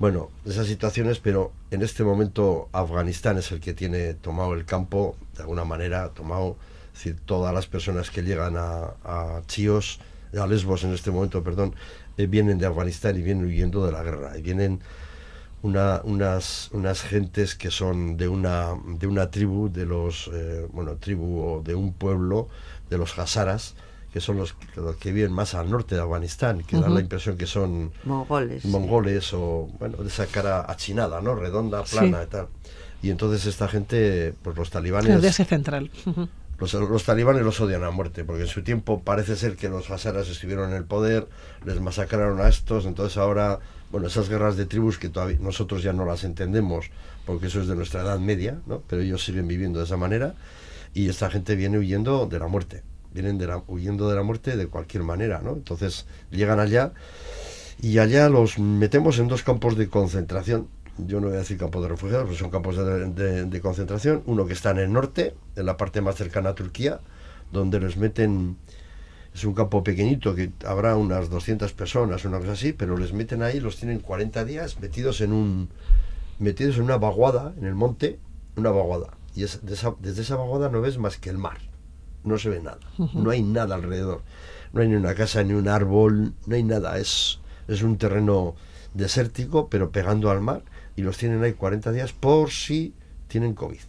Bueno, 0.00 0.30
esas 0.44 0.66
situaciones, 0.66 1.20
pero 1.20 1.52
en 1.70 1.82
este 1.82 2.02
momento 2.02 2.68
Afganistán 2.72 3.38
es 3.38 3.52
el 3.52 3.60
que 3.60 3.72
tiene 3.72 4.14
tomado 4.14 4.54
el 4.54 4.64
campo, 4.64 5.16
de 5.36 5.42
alguna 5.42 5.64
manera, 5.64 6.08
tomado, 6.08 6.56
es 6.92 7.04
decir, 7.04 7.20
todas 7.24 7.54
las 7.54 7.68
personas 7.68 8.10
que 8.10 8.22
llegan 8.22 8.56
a, 8.56 8.94
a 9.04 9.42
Chios, 9.46 10.00
a 10.36 10.44
Lesbos 10.44 10.82
en 10.82 10.92
este 10.92 11.12
momento, 11.12 11.44
perdón, 11.44 11.76
eh, 12.16 12.26
vienen 12.26 12.58
de 12.58 12.66
Afganistán 12.66 13.16
y 13.16 13.22
vienen 13.22 13.44
huyendo 13.44 13.86
de 13.86 13.92
la 13.92 14.02
guerra, 14.02 14.36
y 14.36 14.42
vienen 14.42 14.80
una, 15.66 16.00
unas, 16.04 16.70
unas 16.72 17.02
gentes 17.02 17.54
que 17.54 17.70
son 17.70 18.16
de 18.16 18.28
una, 18.28 18.70
de 18.98 19.06
una 19.06 19.30
tribu, 19.30 19.68
de 19.70 19.84
los, 19.86 20.30
eh, 20.32 20.66
bueno, 20.72 20.96
tribu 20.96 21.40
o 21.40 21.62
de 21.62 21.74
un 21.74 21.92
pueblo, 21.92 22.48
de 22.90 22.98
los 22.98 23.18
hazaras, 23.18 23.74
que 24.12 24.20
son 24.20 24.36
los, 24.38 24.54
los 24.76 24.96
que 24.96 25.12
viven 25.12 25.32
más 25.32 25.54
al 25.54 25.70
norte 25.70 25.94
de 25.94 26.00
Afganistán, 26.00 26.62
que 26.62 26.78
dan 26.78 26.94
la 26.94 27.00
impresión 27.00 27.36
que 27.36 27.46
son 27.46 27.92
Mongoles. 28.04 28.62
sí. 28.62 28.68
mongoles 28.68 29.32
o 29.34 29.68
bueno 29.78 29.98
de 29.98 30.08
esa 30.08 30.26
cara 30.26 30.64
achinada 30.70 31.20
no 31.20 31.34
redonda 31.34 31.84
Sí. 31.84 31.96
plana 31.98 32.22
y 32.22 32.26
tal 32.26 32.46
y 33.02 33.10
entonces 33.10 33.44
esta 33.44 33.68
gente 33.68 34.32
pues 34.42 34.56
los 34.56 34.70
talibanes 34.70 35.20
de 35.20 35.28
Asia 35.28 35.44
Central. 35.44 35.90
Los, 36.58 36.72
los 36.72 37.04
talibanes 37.04 37.42
los 37.42 37.60
odian 37.60 37.84
a 37.84 37.90
muerte, 37.90 38.24
porque 38.24 38.42
en 38.44 38.48
su 38.48 38.62
tiempo 38.62 39.02
parece 39.02 39.36
ser 39.36 39.56
que 39.56 39.68
los 39.68 39.90
hazaras 39.90 40.26
estuvieron 40.28 40.70
en 40.70 40.76
el 40.76 40.84
poder, 40.84 41.28
les 41.66 41.78
masacraron 41.82 42.40
a 42.40 42.48
estos, 42.48 42.86
entonces 42.86 43.18
ahora, 43.18 43.58
bueno, 43.90 44.08
esas 44.08 44.28
guerras 44.28 44.56
de 44.56 44.66
tribus 44.66 44.98
que 44.98 45.08
todavía 45.08 45.38
nosotros 45.40 45.82
ya 45.82 45.92
no 45.92 46.04
las 46.04 46.24
entendemos, 46.24 46.90
porque 47.24 47.46
eso 47.46 47.60
es 47.60 47.68
de 47.68 47.76
nuestra 47.76 48.02
edad 48.02 48.18
media, 48.18 48.60
¿no? 48.66 48.82
Pero 48.88 49.02
ellos 49.02 49.24
siguen 49.24 49.48
viviendo 49.48 49.78
de 49.78 49.84
esa 49.84 49.96
manera 49.96 50.34
y 50.94 51.08
esta 51.08 51.30
gente 51.30 51.56
viene 51.56 51.78
huyendo 51.78 52.26
de 52.26 52.38
la 52.38 52.48
muerte, 52.48 52.82
vienen 53.12 53.38
de 53.38 53.46
la, 53.46 53.62
huyendo 53.66 54.08
de 54.08 54.16
la 54.16 54.22
muerte 54.22 54.56
de 54.56 54.66
cualquier 54.66 55.02
manera, 55.02 55.40
¿no? 55.42 55.52
Entonces 55.52 56.06
llegan 56.30 56.60
allá 56.60 56.92
y 57.80 57.98
allá 57.98 58.28
los 58.28 58.58
metemos 58.58 59.18
en 59.18 59.28
dos 59.28 59.42
campos 59.42 59.76
de 59.76 59.88
concentración. 59.88 60.68
Yo 60.98 61.20
no 61.20 61.26
voy 61.26 61.36
a 61.36 61.40
decir 61.40 61.58
campos 61.58 61.82
de 61.82 61.88
refugiados, 61.88 62.24
pero 62.24 62.38
son 62.38 62.50
campos 62.50 62.76
de, 62.76 63.60
concentración. 63.60 64.22
Uno 64.24 64.46
que 64.46 64.54
está 64.54 64.70
en 64.70 64.78
el 64.78 64.92
norte, 64.92 65.34
en 65.54 65.66
la 65.66 65.76
parte 65.76 66.00
más 66.00 66.16
cercana 66.16 66.50
a 66.50 66.54
Turquía, 66.54 67.00
donde 67.52 67.80
les 67.80 67.96
meten. 67.96 68.56
Es 69.36 69.44
un 69.44 69.52
campo 69.52 69.84
pequeñito 69.84 70.34
que 70.34 70.50
habrá 70.66 70.96
unas 70.96 71.28
200 71.28 71.72
personas, 71.74 72.24
una 72.24 72.38
cosa 72.38 72.52
así, 72.52 72.72
pero 72.72 72.96
les 72.96 73.12
meten 73.12 73.42
ahí, 73.42 73.60
los 73.60 73.76
tienen 73.76 73.98
40 74.00 74.44
días 74.46 74.80
metidos 74.80 75.20
en 75.20 75.32
un 75.32 75.68
metidos 76.38 76.76
en 76.76 76.84
una 76.84 76.96
vaguada 76.96 77.52
en 77.58 77.66
el 77.66 77.74
monte, 77.74 78.18
una 78.56 78.70
vaguada. 78.70 79.08
Y 79.34 79.42
es, 79.44 79.64
de 79.66 79.74
esa- 79.74 79.94
desde 80.00 80.22
esa 80.22 80.36
vaguada 80.36 80.70
no 80.70 80.80
ves 80.80 80.96
más 80.96 81.18
que 81.18 81.28
el 81.28 81.36
mar. 81.36 81.58
No 82.24 82.38
se 82.38 82.48
ve 82.48 82.60
nada. 82.62 82.78
No 83.14 83.28
hay 83.30 83.42
nada 83.42 83.74
alrededor. 83.74 84.22
No 84.72 84.80
hay 84.80 84.88
ni 84.88 84.94
una 84.94 85.14
casa, 85.14 85.42
ni 85.42 85.52
un 85.52 85.68
árbol, 85.68 86.32
no 86.46 86.54
hay 86.56 86.62
nada. 86.62 86.98
Es, 86.98 87.38
es 87.68 87.82
un 87.82 87.98
terreno 87.98 88.54
desértico, 88.94 89.68
pero 89.68 89.90
pegando 89.90 90.30
al 90.30 90.40
mar. 90.40 90.62
Y 90.96 91.02
los 91.02 91.18
tienen 91.18 91.42
ahí 91.42 91.52
40 91.52 91.92
días 91.92 92.12
por 92.14 92.50
si 92.50 92.94
tienen 93.28 93.52
COVID. 93.54 93.80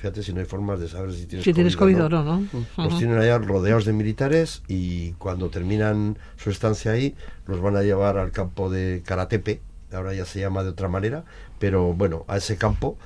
Fíjate 0.00 0.22
si 0.22 0.32
no 0.32 0.40
hay 0.40 0.46
formas 0.46 0.80
de 0.80 0.88
saber 0.88 1.12
si 1.12 1.26
tienes 1.26 1.44
Si 1.44 1.52
tienes 1.52 1.76
COVID 1.76 2.04
o 2.04 2.08
no, 2.08 2.24
¿no? 2.24 2.42
Los 2.78 2.96
tienen 2.96 3.18
allá 3.18 3.36
rodeados 3.36 3.84
de 3.84 3.92
militares 3.92 4.62
y 4.66 5.12
cuando 5.12 5.50
terminan 5.50 6.16
su 6.38 6.48
estancia 6.48 6.92
ahí, 6.92 7.14
los 7.46 7.60
van 7.60 7.76
a 7.76 7.82
llevar 7.82 8.16
al 8.16 8.30
campo 8.30 8.70
de 8.70 9.02
Karatepe, 9.04 9.60
ahora 9.92 10.14
ya 10.14 10.24
se 10.24 10.40
llama 10.40 10.62
de 10.62 10.70
otra 10.70 10.88
manera, 10.88 11.24
pero 11.58 11.92
bueno, 11.92 12.24
a 12.28 12.38
ese 12.38 12.56
campo 12.56 12.96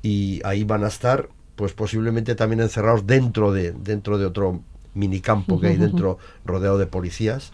y 0.00 0.40
ahí 0.42 0.64
van 0.64 0.84
a 0.84 0.88
estar 0.88 1.28
pues 1.54 1.74
posiblemente 1.74 2.34
también 2.34 2.60
encerrados 2.60 3.06
dentro 3.06 3.52
de 3.52 3.72
dentro 3.72 4.16
de 4.16 4.24
otro 4.24 4.62
minicampo 4.94 5.60
que 5.60 5.66
hay 5.66 5.76
dentro 5.76 6.16
rodeado 6.46 6.78
de 6.78 6.86
policías 6.86 7.52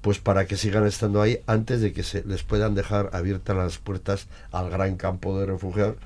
pues 0.00 0.18
para 0.18 0.46
que 0.46 0.56
sigan 0.56 0.84
estando 0.84 1.22
ahí 1.22 1.38
antes 1.46 1.80
de 1.80 1.92
que 1.92 2.02
se 2.02 2.24
les 2.24 2.42
puedan 2.42 2.74
dejar 2.74 3.10
abiertas 3.12 3.56
las 3.56 3.78
puertas 3.78 4.26
al 4.50 4.68
gran 4.68 4.96
campo 4.96 5.38
de 5.38 5.46
refugiados 5.46 5.96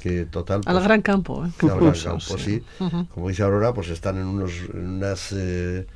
que 0.00 0.24
total 0.24 0.60
Al 0.66 0.74
pues, 0.74 0.84
gran 0.84 1.02
campo, 1.02 1.44
¿eh? 1.46 1.50
al 1.62 1.80
gran 1.80 1.92
campo, 1.92 2.38
sí. 2.38 2.62
Como 3.14 3.28
dice 3.28 3.42
Aurora, 3.42 3.72
pues 3.74 3.88
están 3.90 4.16
en 4.16 4.26
unos 4.26 4.52
en 4.72 4.88
unas 4.88 5.32
eh, 5.32 5.86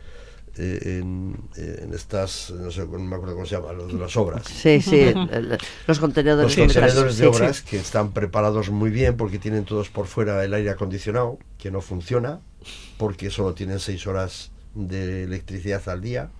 eh, 0.57 1.01
en, 1.01 1.37
eh, 1.57 1.81
en 1.83 1.93
estas 1.95 2.53
no 2.57 2.71
sé 2.71 2.87
no 2.87 2.99
me 3.01 3.17
acuerdo 3.17 3.35
cómo 3.35 3.45
se 3.45 3.57
llama 3.57 3.73
los 3.73 3.93
de 3.93 3.99
las 3.99 4.17
obras 4.17 4.47
Sí, 4.47 4.81
sí, 4.81 5.13
los 5.89 5.99
contenedores. 5.99 6.57
los 6.57 6.57
de 6.57 6.63
obras, 6.63 6.75
contenedores 6.75 7.17
de 7.19 7.25
sí, 7.25 7.31
sí. 7.33 7.37
obras 7.37 7.63
que 7.63 7.77
están 7.77 8.13
preparados 8.13 8.71
muy 8.71 8.91
bien 8.91 9.17
porque 9.17 9.41
tienen 9.41 9.65
todos 9.65 9.89
por 9.91 10.07
fuera 10.07 10.45
el 10.45 10.55
aire 10.55 10.71
acondicionado 10.71 11.39
que 11.59 11.73
no 11.73 11.81
funciona 11.81 12.39
porque 12.99 13.31
solo 13.31 13.55
tienen 13.55 13.81
seis 13.81 14.07
horas 14.07 14.53
de 14.77 15.25
electricidad 15.25 15.83
al 15.89 16.01
día 16.01 16.31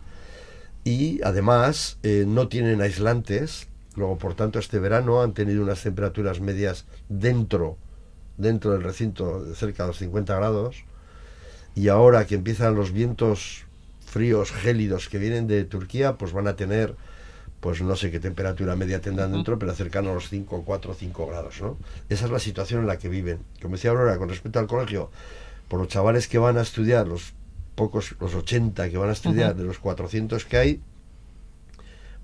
y 0.85 1.21
además 1.25 1.99
eh, 2.05 2.25
no 2.27 2.47
tienen 2.47 2.81
aislantes 2.83 3.67
luego 3.97 4.19
por 4.19 4.35
tanto 4.35 4.59
este 4.59 4.79
verano 4.79 5.23
han 5.23 5.35
tenido 5.35 5.63
unas 5.63 5.83
temperaturas 5.83 6.41
medias 6.41 6.87
dentro 7.09 7.77
dentro 8.37 8.73
del 8.73 8.83
recinto 8.83 9.45
de 9.45 9.55
cerca 9.55 9.85
de 9.85 9.89
los 9.89 9.99
50 9.99 10.35
grados 10.35 10.85
y 11.75 11.89
ahora 11.89 12.27
que 12.27 12.35
empiezan 12.35 12.75
los 12.75 12.93
vientos 12.93 13.65
fríos 14.05 14.53
gélidos 14.53 15.09
que 15.09 15.19
vienen 15.19 15.47
de 15.47 15.65
Turquía 15.65 16.17
pues 16.17 16.33
van 16.33 16.49
a 16.49 16.57
tener 16.57 16.97
pues 17.65 17.81
no 17.81 17.97
sé 17.97 18.11
qué 18.11 18.21
temperatura 18.21 18.77
media 18.77 19.01
tendrán 19.01 19.33
dentro, 19.33 19.59
pero 19.59 19.75
cercano 19.75 20.11
a 20.11 20.13
los 20.13 20.29
5, 20.29 20.65
4, 20.67 20.93
5 20.93 21.27
grados, 21.27 21.63
¿no? 21.63 21.79
Esa 22.11 22.27
es 22.27 22.31
la 22.31 22.39
situación 22.39 22.83
en 22.83 22.87
la 22.87 22.99
que 22.99 23.09
viven. 23.09 23.39
Como 23.63 23.77
decía 23.77 23.89
Aurora, 23.89 24.19
con 24.19 24.29
respecto 24.29 24.59
al 24.59 24.67
colegio, 24.67 25.11
por 25.69 25.81
los 25.81 25.89
chavales 25.89 26.29
que 26.29 26.37
van 26.37 26.59
a 26.59 26.61
estudiar, 26.61 27.09
los 27.09 27.33
pocos, 27.75 28.17
los 28.21 28.35
80 28.35 28.91
que 28.91 28.99
van 28.99 29.09
a 29.09 29.15
estudiar, 29.15 29.57
de 29.57 29.65
los 29.65 29.79
400 29.79 30.45
que 30.45 30.59
hay, 30.59 30.81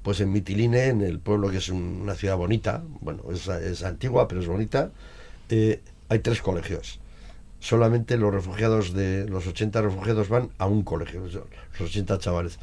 pues 0.03 0.21
en 0.21 0.33
Mitiline, 0.33 0.75
en 0.77 1.01
el 1.03 1.19
pueblo 1.21 1.51
que 1.51 1.59
es 1.59 1.69
un- 1.69 2.01
una 2.03 2.15
ciudad 2.15 2.37
bonita, 2.37 2.83
bueno, 3.01 3.23
es, 3.33 3.49
es 3.49 3.83
antigua, 3.85 4.29
pero 4.29 4.41
es 4.41 4.47
bonita, 4.47 4.91
eh, 5.51 5.81
hay 6.09 6.19
tres 6.21 6.41
colegios. 6.43 7.01
Solamente 7.61 8.17
los 8.17 8.33
refugiados 8.33 8.95
de 8.95 9.27
los 9.29 9.47
80 9.47 9.83
refugiados 9.83 10.29
van 10.31 10.51
a 10.59 10.67
un 10.67 10.83
colegio, 10.83 11.21
los 11.21 11.35
los 11.35 11.81
80 11.81 12.19
chavales. 12.19 12.59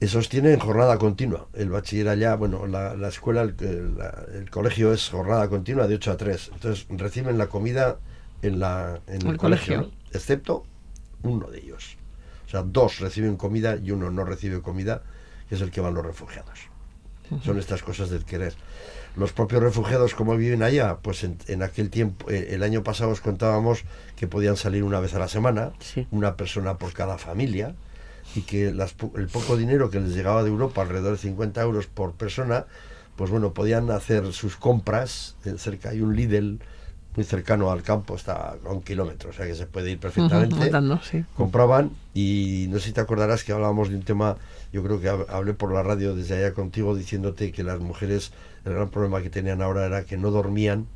Esos 0.00 0.30
tienen 0.30 0.58
jornada 0.58 0.96
continua. 0.98 1.46
El 1.52 1.68
bachiller 1.68 2.08
allá, 2.08 2.34
bueno, 2.34 2.66
la, 2.66 2.94
la 2.96 3.08
escuela, 3.08 3.42
el, 3.42 3.54
el- 3.60 3.98
la- 3.98 4.24
el 4.34 4.48
colegio 4.50 4.92
es 4.94 5.10
jornada 5.10 5.48
continua 5.48 5.86
de 5.86 5.96
8 5.96 6.12
a 6.12 6.16
3. 6.16 6.50
Entonces 6.54 6.86
reciben 6.88 7.36
la 7.36 7.48
comida 7.48 7.98
en, 8.40 8.58
la, 8.60 9.00
en 9.06 9.22
el, 9.22 9.28
El 9.32 9.36
colegio, 9.36 9.76
colegio. 9.76 9.80
¿no? 9.82 9.90
excepto 10.12 10.64
uno 11.22 11.50
de 11.50 11.58
ellos. 11.58 11.96
O 12.46 12.50
sea, 12.50 12.62
dos 12.62 12.98
reciben 12.98 13.36
comida 13.36 13.76
y 13.76 13.90
uno 13.90 14.10
no 14.10 14.24
recibe 14.24 14.62
comida, 14.62 15.02
es 15.54 15.60
el 15.60 15.70
que 15.70 15.80
van 15.80 15.94
los 15.94 16.04
refugiados. 16.04 16.58
Son 17.44 17.58
estas 17.58 17.82
cosas 17.84 18.10
del 18.10 18.24
querer. 18.24 18.54
Los 19.16 19.32
propios 19.32 19.62
refugiados, 19.62 20.14
como 20.14 20.36
viven 20.36 20.62
allá, 20.64 20.96
pues 21.00 21.22
en, 21.22 21.38
en 21.46 21.62
aquel 21.62 21.88
tiempo, 21.90 22.28
eh, 22.28 22.48
el 22.50 22.62
año 22.64 22.82
pasado 22.82 23.10
os 23.12 23.20
contábamos 23.20 23.84
que 24.16 24.26
podían 24.26 24.56
salir 24.56 24.82
una 24.82 24.98
vez 24.98 25.14
a 25.14 25.20
la 25.20 25.28
semana, 25.28 25.72
Sí. 25.78 26.06
una 26.10 26.36
persona 26.36 26.76
por 26.78 26.92
cada 26.92 27.18
familia, 27.18 27.74
y 28.34 28.42
que 28.42 28.72
las 28.72 28.94
el 29.16 29.28
poco 29.28 29.56
dinero 29.56 29.90
que 29.90 30.00
les 30.00 30.14
llegaba 30.14 30.42
de 30.42 30.50
Europa, 30.50 30.82
alrededor 30.82 31.12
de 31.12 31.18
50 31.18 31.60
euros 31.62 31.86
por 31.86 32.12
persona, 32.14 32.66
pues 33.16 33.30
bueno, 33.30 33.52
podían 33.52 33.90
hacer 33.92 34.32
sus 34.32 34.56
compras. 34.56 35.36
eh, 35.44 35.54
cerca 35.56 35.90
hay 35.90 36.00
un 36.02 36.16
Lidl 36.16 36.58
muy 37.20 37.24
cercano 37.26 37.70
al 37.70 37.82
campo, 37.82 38.14
está 38.16 38.52
a 38.64 38.72
un 38.72 38.80
kilómetro, 38.82 39.30
o 39.30 39.32
sea 39.34 39.46
que 39.46 39.54
se 39.54 39.66
puede 39.66 39.90
ir 39.90 39.98
perfectamente 40.00 40.54
Ujú, 40.56 40.64
andando, 40.64 41.00
sí. 41.02 41.24
compraban 41.36 41.90
y 42.14 42.66
no 42.70 42.78
sé 42.78 42.86
si 42.86 42.92
te 42.92 43.02
acordarás 43.02 43.44
que 43.44 43.52
hablábamos 43.52 43.90
de 43.90 43.96
un 43.96 44.02
tema, 44.04 44.38
yo 44.72 44.82
creo 44.82 45.00
que 45.00 45.10
hab- 45.10 45.26
hablé 45.28 45.52
por 45.54 45.72
la 45.72 45.82
radio 45.82 46.14
desde 46.14 46.36
allá 46.38 46.54
contigo 46.54 46.96
diciéndote 46.96 47.52
que 47.52 47.62
las 47.62 47.78
mujeres, 47.80 48.32
el 48.64 48.72
gran 48.74 48.88
problema 48.88 49.22
que 49.22 49.28
tenían 49.30 49.60
ahora 49.60 49.84
era 49.86 50.04
que 50.06 50.16
no 50.16 50.30
dormían 50.30 50.86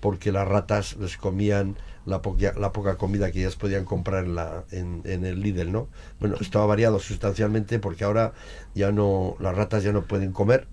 porque 0.00 0.32
las 0.32 0.48
ratas 0.48 0.96
les 0.98 1.16
comían 1.16 1.76
la 2.06 2.22
poca, 2.22 2.54
la 2.58 2.72
poca 2.72 2.96
comida 2.96 3.30
que 3.32 3.40
ellas 3.40 3.56
podían 3.56 3.84
comprar 3.84 4.24
en, 4.24 4.34
la, 4.34 4.64
en, 4.70 5.02
en 5.04 5.24
el 5.26 5.40
Lidl, 5.42 5.72
¿no? 5.72 5.88
Bueno, 6.20 6.36
esto 6.40 6.60
ha 6.62 6.66
variado 6.66 6.98
sustancialmente 7.00 7.78
porque 7.78 8.04
ahora 8.04 8.32
ya 8.74 8.92
no, 8.92 9.36
las 9.40 9.56
ratas 9.56 9.82
ya 9.84 9.92
no 9.92 10.02
pueden 10.04 10.32
comer, 10.32 10.66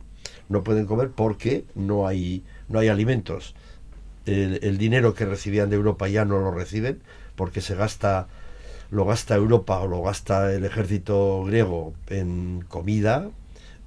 no 0.49 0.63
pueden 0.63 0.85
comer 0.85 1.09
porque 1.11 1.65
no 1.75 2.07
hay, 2.07 2.43
no 2.69 2.79
hay 2.79 2.87
alimentos. 2.87 3.55
El, 4.25 4.59
el 4.63 4.77
dinero 4.77 5.13
que 5.13 5.25
recibían 5.25 5.69
de 5.69 5.75
Europa 5.75 6.07
ya 6.07 6.25
no 6.25 6.39
lo 6.39 6.51
reciben 6.51 7.01
porque 7.35 7.61
se 7.61 7.75
gasta 7.75 8.27
lo 8.91 9.05
gasta 9.05 9.35
Europa 9.35 9.79
o 9.79 9.87
lo 9.87 10.01
gasta 10.01 10.53
el 10.53 10.65
ejército 10.65 11.43
griego 11.43 11.93
en 12.07 12.63
comida, 12.67 13.29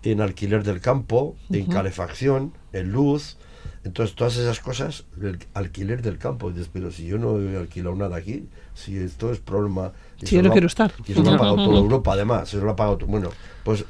en 0.03 0.21
alquiler 0.21 0.65
del 0.65 0.81
campo, 0.81 1.37
en 1.51 1.67
calefacción, 1.67 2.53
en 2.73 2.93
luz. 2.93 3.37
Entonces, 3.85 4.15
todas 4.17 4.37
esas 4.37 4.61
cosas, 4.61 5.05
el 5.21 5.39
alquiler 5.55 6.03
del 6.03 6.19
campo. 6.19 6.51
Dices, 6.51 6.69
pero 6.73 6.91
si 6.91 7.07
yo 7.07 7.19
no 7.19 7.41
he 7.41 7.57
alquilado 7.57 7.95
nada 7.95 8.17
aquí, 8.17 8.49
si 8.75 8.97
esto 8.97 9.33
es 9.33 9.39
problema. 9.39 9.93
y 10.21 10.27
Si 10.27 10.37
yo 10.37 10.43
no 10.43 10.51
quiero 10.51 10.67
estar. 10.67 10.93
Y 11.07 11.13
eso 11.13 11.23
lo 11.23 11.31
ha 11.31 11.39
pagado 11.39 11.57
toda 11.57 11.79
Europa, 11.79 12.13
además. 12.13 12.53
Eso 12.53 12.65
lo 12.65 12.71
ha 12.71 12.77
pagado. 12.77 12.99
Bueno, 13.07 13.31
pues 13.65 13.85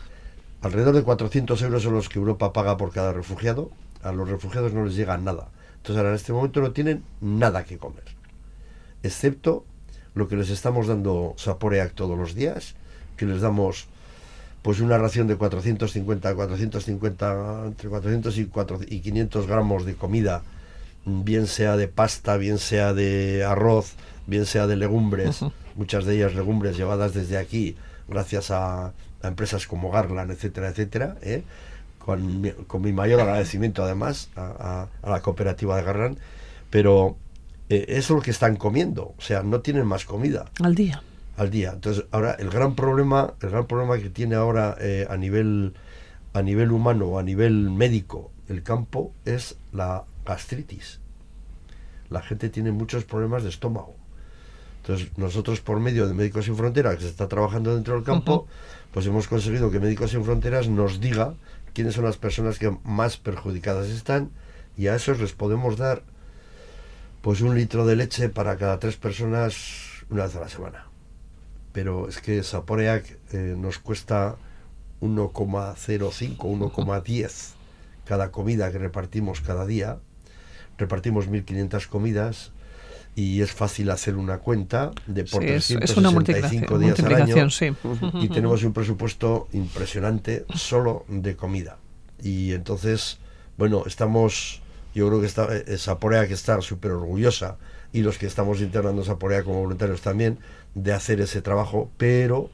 alrededor 0.62 0.95
de 0.95 1.02
400 1.02 1.61
euros 1.62 1.83
son 1.83 1.95
los 1.95 2.09
que 2.09 2.19
Europa 2.19 2.52
paga 2.52 2.76
por 2.76 2.93
cada 2.93 3.12
refugiado. 3.12 3.71
A 4.02 4.12
los 4.12 4.28
refugiados 4.28 4.73
no 4.73 4.85
les 4.85 4.95
llega 4.95 5.17
nada. 5.19 5.49
Entonces, 5.78 5.97
ahora 5.97 6.11
en 6.11 6.16
este 6.16 6.32
momento 6.32 6.61
no 6.61 6.73
tienen 6.73 7.02
nada 7.20 7.64
que 7.64 7.78
comer. 7.78 8.04
Excepto 9.02 9.64
lo 10.14 10.28
que 10.28 10.37
les 10.37 10.50
estamos 10.50 10.87
dando 10.87 11.35
Saporeac 11.37 11.94
todos 11.94 12.18
los 12.18 12.35
días, 12.35 12.75
que 13.16 13.26
les 13.26 13.40
damos 13.40 13.87
pues 14.62 14.80
una 14.80 14.99
ración 14.99 15.28
de 15.28 15.37
450, 15.37 16.35
450, 16.35 17.64
entre 17.66 17.88
400 17.88 18.38
y, 18.38 18.44
4 18.47 18.80
y 18.88 19.00
500 19.00 19.47
gramos 19.47 19.85
de 19.85 19.94
comida, 19.94 20.42
bien 21.06 21.47
sea 21.47 21.76
de 21.76 21.88
pasta, 21.88 22.37
bien 22.37 22.58
sea 22.58 22.92
de 22.92 23.44
arroz, 23.44 23.94
bien 24.26 24.47
sea 24.47 24.66
de 24.66 24.76
legumbres, 24.76 25.40
muchas 25.76 26.04
de 26.04 26.16
ellas 26.16 26.35
legumbres 26.35 26.76
llevadas 26.76 27.14
desde 27.14 27.38
aquí, 27.38 27.76
gracias 28.08 28.50
a, 28.50 28.88
a 29.23 29.28
empresas 29.28 29.66
como 29.66 29.90
Garland, 29.90 30.32
etcétera, 30.32 30.68
etcétera, 30.68 31.16
¿eh? 31.23 31.42
Con, 31.99 32.40
mi, 32.40 32.50
con 32.67 32.83
mi 32.83 32.93
mayor 32.93 33.21
agradecimiento 33.21 33.83
además 33.83 34.31
a, 34.37 34.43
a- 35.02 35.07
a 35.07 35.11
la 35.11 35.21
cooperativa 35.23 35.76
de 35.76 35.83
Garland, 35.83 36.19
pero 36.71 37.17
eh, 37.69 37.85
eso 37.88 37.99
es 38.14 38.19
lo 38.19 38.23
que 38.23 38.31
están 38.31 38.57
comiendo, 38.57 39.14
o 39.17 39.21
sea, 39.21 39.43
no 39.43 39.61
tienen 39.61 39.87
más 39.87 40.05
comida 40.05 40.47
Al 40.62 40.75
día. 40.75 41.02
al 41.37 41.50
día. 41.50 41.73
Entonces, 41.75 42.05
ahora 42.11 42.33
el 42.38 42.49
gran 42.50 42.75
problema, 42.75 43.35
el 43.43 43.50
gran 43.50 43.67
problema 43.67 43.99
que 43.99 44.11
tiene 44.11 44.35
ahora 44.37 44.76
eh, 44.81 45.07
a 45.11 45.17
nivel 45.17 45.75
a 46.35 46.43
nivel 46.43 46.71
humano 46.73 47.19
a 47.19 47.23
nivel 47.23 47.71
médico 47.71 48.31
el 48.49 48.62
campo 48.62 49.12
es 49.25 49.57
la 49.73 50.05
gastritis. 50.25 51.00
La 52.11 52.23
gente 52.23 52.49
tiene 52.49 52.71
muchos 52.73 53.05
problemas 53.05 53.43
de 53.43 53.50
estómago. 53.50 53.95
Entonces, 54.83 55.09
nosotros 55.19 55.61
por 55.61 55.81
medio 55.81 56.07
de 56.09 56.14
Médicos 56.14 56.47
Sin 56.47 56.57
Fronteras, 56.57 56.97
que 56.97 57.02
se 57.02 57.09
está 57.09 57.28
trabajando 57.28 57.75
dentro 57.75 57.95
del 57.95 58.05
campo, 58.05 58.47
pues 58.93 59.05
hemos 59.07 59.28
conseguido 59.28 59.71
que 59.71 59.81
Médicos 59.81 60.12
Sin 60.12 60.25
Fronteras 60.25 60.69
nos 60.69 60.99
diga 61.00 61.35
quiénes 61.73 61.95
son 61.95 62.05
las 62.05 62.17
personas 62.17 62.59
que 62.59 62.77
más 62.85 63.17
perjudicadas 63.17 63.89
están 63.89 64.31
y 64.77 64.89
a 64.89 64.95
esos 64.95 65.21
les 65.21 65.33
podemos 65.33 65.77
dar 65.77 66.03
pues 67.23 67.41
un 67.41 67.55
litro 67.55 67.85
de 67.87 67.97
leche 67.97 68.29
para 68.29 68.57
cada 68.57 68.79
tres 68.79 68.97
personas 68.97 70.05
una 70.09 70.25
vez 70.25 70.37
a 70.37 70.41
la 70.41 70.49
semana. 70.49 70.87
Pero 71.73 72.09
es 72.09 72.21
que 72.21 72.43
Saporeac 72.43 73.19
eh, 73.33 73.55
nos 73.57 73.79
cuesta 73.79 74.37
1,05, 75.01 76.37
1,10 76.39 77.55
cada 78.05 78.31
comida 78.33 78.73
que 78.73 78.79
repartimos 78.79 79.41
cada 79.41 79.67
día. 79.67 79.99
Repartimos 80.79 81.29
1.500 81.29 81.87
comidas 81.89 82.53
y 83.19 83.43
es 83.43 83.51
fácil 83.51 83.91
hacer 83.91 84.15
una 84.15 84.39
cuenta 84.39 84.93
de 85.09 85.25
por 85.25 85.43
Sí, 85.43 85.49
es, 85.49 85.67
365 85.67 85.85
es 85.85 85.97
una 85.97 86.13
multiplicación, 86.13 86.81
días 86.81 87.01
al 87.01 87.15
año 87.17 87.51
sí. 87.51 87.73
y 88.23 88.29
tenemos 88.29 88.63
un 88.63 88.73
presupuesto 88.73 89.49
impresionante 89.53 90.45
solo 90.55 91.05
de 91.09 91.35
comida. 91.35 91.79
Y 92.23 92.53
entonces, 92.53 93.19
bueno, 93.57 93.83
estamos, 93.87 94.63
yo 94.95 95.09
creo 95.09 95.21
que 95.21 95.27
está, 95.27 95.49
Saporea 95.79 96.29
que 96.29 96.35
está 96.35 96.61
súper 96.61 96.93
orgullosa 96.93 97.57
y 97.93 98.03
los 98.03 98.19
que 98.19 98.27
estamos 98.27 98.61
internando 98.61 99.03
Saporea 99.03 99.43
como 99.43 99.63
voluntarios 99.63 100.01
también 100.01 100.39
de 100.77 100.93
hacer 100.93 101.21
ese 101.21 101.43
trabajo, 101.43 101.91
pero 101.97 102.51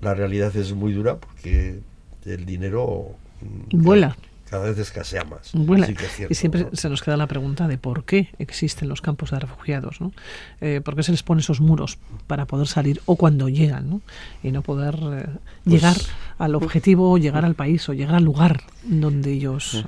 la 0.00 0.14
realidad 0.14 0.56
es 0.56 0.72
muy 0.72 0.92
dura 0.92 1.18
porque 1.20 1.78
el 2.26 2.46
dinero 2.46 3.14
mm, 3.42 3.80
Vuela. 3.80 4.16
Cada 4.50 4.66
vez 4.66 4.78
escasea 4.78 5.24
más. 5.24 5.52
Que 5.52 6.04
es 6.04 6.12
cierto, 6.12 6.32
y 6.32 6.34
siempre 6.34 6.64
¿no? 6.64 6.70
se 6.72 6.88
nos 6.88 7.02
queda 7.02 7.16
la 7.16 7.28
pregunta 7.28 7.68
de 7.68 7.78
por 7.78 8.04
qué 8.04 8.30
existen 8.38 8.88
los 8.88 9.00
campos 9.00 9.30
de 9.30 9.38
refugiados, 9.38 10.00
¿no? 10.00 10.12
Eh, 10.60 10.80
¿Por 10.84 10.96
qué 10.96 11.04
se 11.04 11.12
les 11.12 11.22
pone 11.22 11.40
esos 11.40 11.60
muros 11.60 11.98
para 12.26 12.46
poder 12.46 12.66
salir 12.66 13.00
o 13.06 13.14
cuando 13.14 13.48
llegan, 13.48 13.88
¿no? 13.88 14.00
Y 14.42 14.50
no 14.50 14.62
poder 14.62 14.96
eh, 14.96 15.26
Pues, 15.64 15.74
llegar 15.74 15.96
al 16.38 16.56
objetivo, 16.56 17.16
llegar 17.16 17.44
al 17.44 17.54
país 17.54 17.88
o 17.88 17.92
llegar 17.92 18.16
al 18.16 18.24
lugar 18.24 18.64
donde 18.82 19.32
ellos 19.32 19.84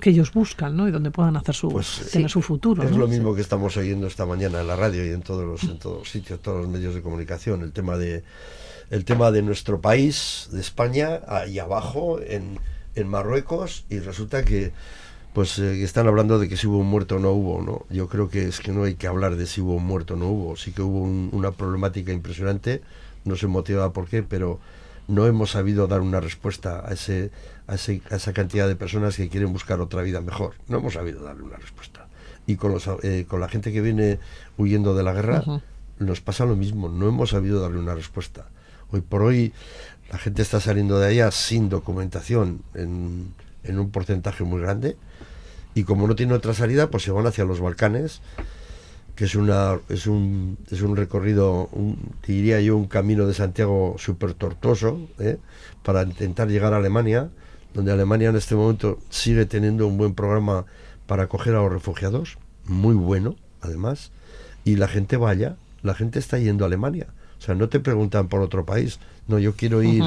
que 0.00 0.10
ellos 0.10 0.32
buscan, 0.32 0.76
¿no? 0.76 0.88
Y 0.88 0.90
donde 0.90 1.10
puedan 1.10 1.36
hacer 1.36 1.54
su 1.54 1.68
Pues, 1.68 2.08
tener 2.12 2.30
su 2.30 2.40
futuro. 2.40 2.82
Es 2.84 2.92
¿no? 2.92 2.98
lo 2.98 3.08
mismo 3.08 3.34
que 3.34 3.40
estamos 3.40 3.76
oyendo 3.76 4.06
esta 4.06 4.26
mañana 4.26 4.60
en 4.60 4.66
la 4.68 4.76
radio 4.76 5.04
y 5.04 5.10
en 5.10 5.22
todos 5.22 5.44
los, 5.44 5.64
en 5.64 5.78
todos 5.78 5.98
los 5.98 6.10
sitios, 6.10 6.40
todos 6.40 6.62
los 6.62 6.68
medios 6.68 6.94
de 6.94 7.02
comunicación, 7.02 7.62
el 7.62 7.72
tema 7.72 7.96
de 7.96 8.22
el 8.90 9.04
tema 9.04 9.30
de 9.30 9.42
nuestro 9.42 9.80
país, 9.80 10.48
de 10.50 10.60
España, 10.60 11.20
ahí 11.28 11.58
abajo, 11.58 12.18
en, 12.22 12.58
en 12.98 13.08
Marruecos, 13.08 13.84
y 13.90 13.98
resulta 14.00 14.44
que 14.44 14.72
pues 15.34 15.58
eh, 15.58 15.82
están 15.84 16.06
hablando 16.08 16.38
de 16.38 16.48
que 16.48 16.56
si 16.56 16.66
hubo 16.66 16.78
un 16.78 16.86
muerto 16.88 17.16
o 17.16 17.18
no 17.18 17.30
hubo, 17.32 17.62
¿no? 17.62 17.86
Yo 17.94 18.08
creo 18.08 18.28
que 18.28 18.48
es 18.48 18.60
que 18.60 18.72
no 18.72 18.84
hay 18.84 18.94
que 18.96 19.06
hablar 19.06 19.36
de 19.36 19.46
si 19.46 19.60
hubo 19.60 19.74
un 19.74 19.84
muerto 19.86 20.14
o 20.14 20.16
no 20.16 20.26
hubo, 20.28 20.56
sí 20.56 20.72
que 20.72 20.82
hubo 20.82 21.00
un- 21.00 21.30
una 21.32 21.52
problemática 21.52 22.12
impresionante, 22.12 22.82
no 23.24 23.36
sé 23.36 23.46
motivada 23.46 23.92
por 23.92 24.08
qué, 24.08 24.22
pero 24.22 24.58
no 25.06 25.26
hemos 25.26 25.52
sabido 25.52 25.86
dar 25.86 26.00
una 26.00 26.20
respuesta 26.20 26.82
a, 26.86 26.92
ese, 26.92 27.30
a, 27.66 27.74
ese- 27.76 28.02
a 28.10 28.16
esa 28.16 28.32
cantidad 28.32 28.66
de 28.68 28.74
personas 28.76 29.16
que 29.16 29.28
quieren 29.28 29.52
buscar 29.52 29.80
otra 29.80 30.02
vida 30.02 30.20
mejor. 30.20 30.54
No 30.66 30.78
hemos 30.78 30.94
sabido 30.94 31.22
darle 31.22 31.42
una 31.44 31.56
respuesta. 31.56 32.08
Y 32.46 32.56
con, 32.56 32.72
los, 32.72 32.88
eh, 33.02 33.26
con 33.28 33.40
la 33.40 33.48
gente 33.48 33.72
que 33.72 33.80
viene 33.82 34.18
huyendo 34.56 34.94
de 34.94 35.02
la 35.02 35.12
guerra 35.12 35.42
nos 35.98 36.20
pasa 36.20 36.46
lo 36.46 36.56
mismo, 36.56 36.88
no 36.88 37.06
hemos 37.08 37.30
sabido 37.30 37.60
darle 37.60 37.78
una 37.78 37.94
respuesta. 37.94 38.46
Hoy 38.90 39.00
por 39.00 39.22
hoy 39.22 39.52
la 40.10 40.18
gente 40.18 40.42
está 40.42 40.60
saliendo 40.60 40.98
de 40.98 41.08
allá 41.08 41.30
sin 41.30 41.68
documentación 41.68 42.62
en, 42.74 43.34
en 43.64 43.78
un 43.78 43.90
porcentaje 43.90 44.44
muy 44.44 44.60
grande 44.60 44.96
y 45.74 45.84
como 45.84 46.06
no 46.08 46.16
tiene 46.16 46.34
otra 46.34 46.54
salida, 46.54 46.90
pues 46.90 47.04
se 47.04 47.12
van 47.12 47.26
hacia 47.26 47.44
los 47.44 47.60
Balcanes, 47.60 48.20
que 49.14 49.26
es 49.26 49.34
una 49.34 49.78
es 49.88 50.06
un, 50.06 50.58
es 50.70 50.82
un 50.82 50.96
recorrido, 50.96 51.68
un, 51.72 51.98
diría 52.26 52.60
yo, 52.60 52.76
un 52.76 52.86
camino 52.86 53.26
de 53.26 53.34
Santiago 53.34 53.94
súper 53.98 54.34
tortuoso, 54.34 55.08
¿eh? 55.18 55.38
para 55.82 56.02
intentar 56.02 56.48
llegar 56.48 56.72
a 56.72 56.78
Alemania, 56.78 57.30
donde 57.74 57.92
Alemania 57.92 58.30
en 58.30 58.36
este 58.36 58.54
momento 58.54 58.98
sigue 59.10 59.44
teniendo 59.44 59.86
un 59.86 59.98
buen 59.98 60.14
programa 60.14 60.64
para 61.06 61.24
acoger 61.24 61.54
a 61.54 61.62
los 61.62 61.72
refugiados, 61.72 62.38
muy 62.64 62.94
bueno, 62.94 63.36
además, 63.60 64.10
y 64.64 64.76
la 64.76 64.88
gente 64.88 65.16
vaya, 65.16 65.56
la 65.82 65.94
gente 65.94 66.18
está 66.18 66.38
yendo 66.38 66.64
a 66.64 66.66
Alemania. 66.66 67.08
O 67.38 67.42
sea, 67.42 67.54
no 67.54 67.68
te 67.68 67.80
preguntan 67.80 68.28
por 68.28 68.40
otro 68.40 68.64
país. 68.66 68.98
No, 69.28 69.38
yo 69.38 69.54
quiero 69.54 69.82
ir 69.82 70.02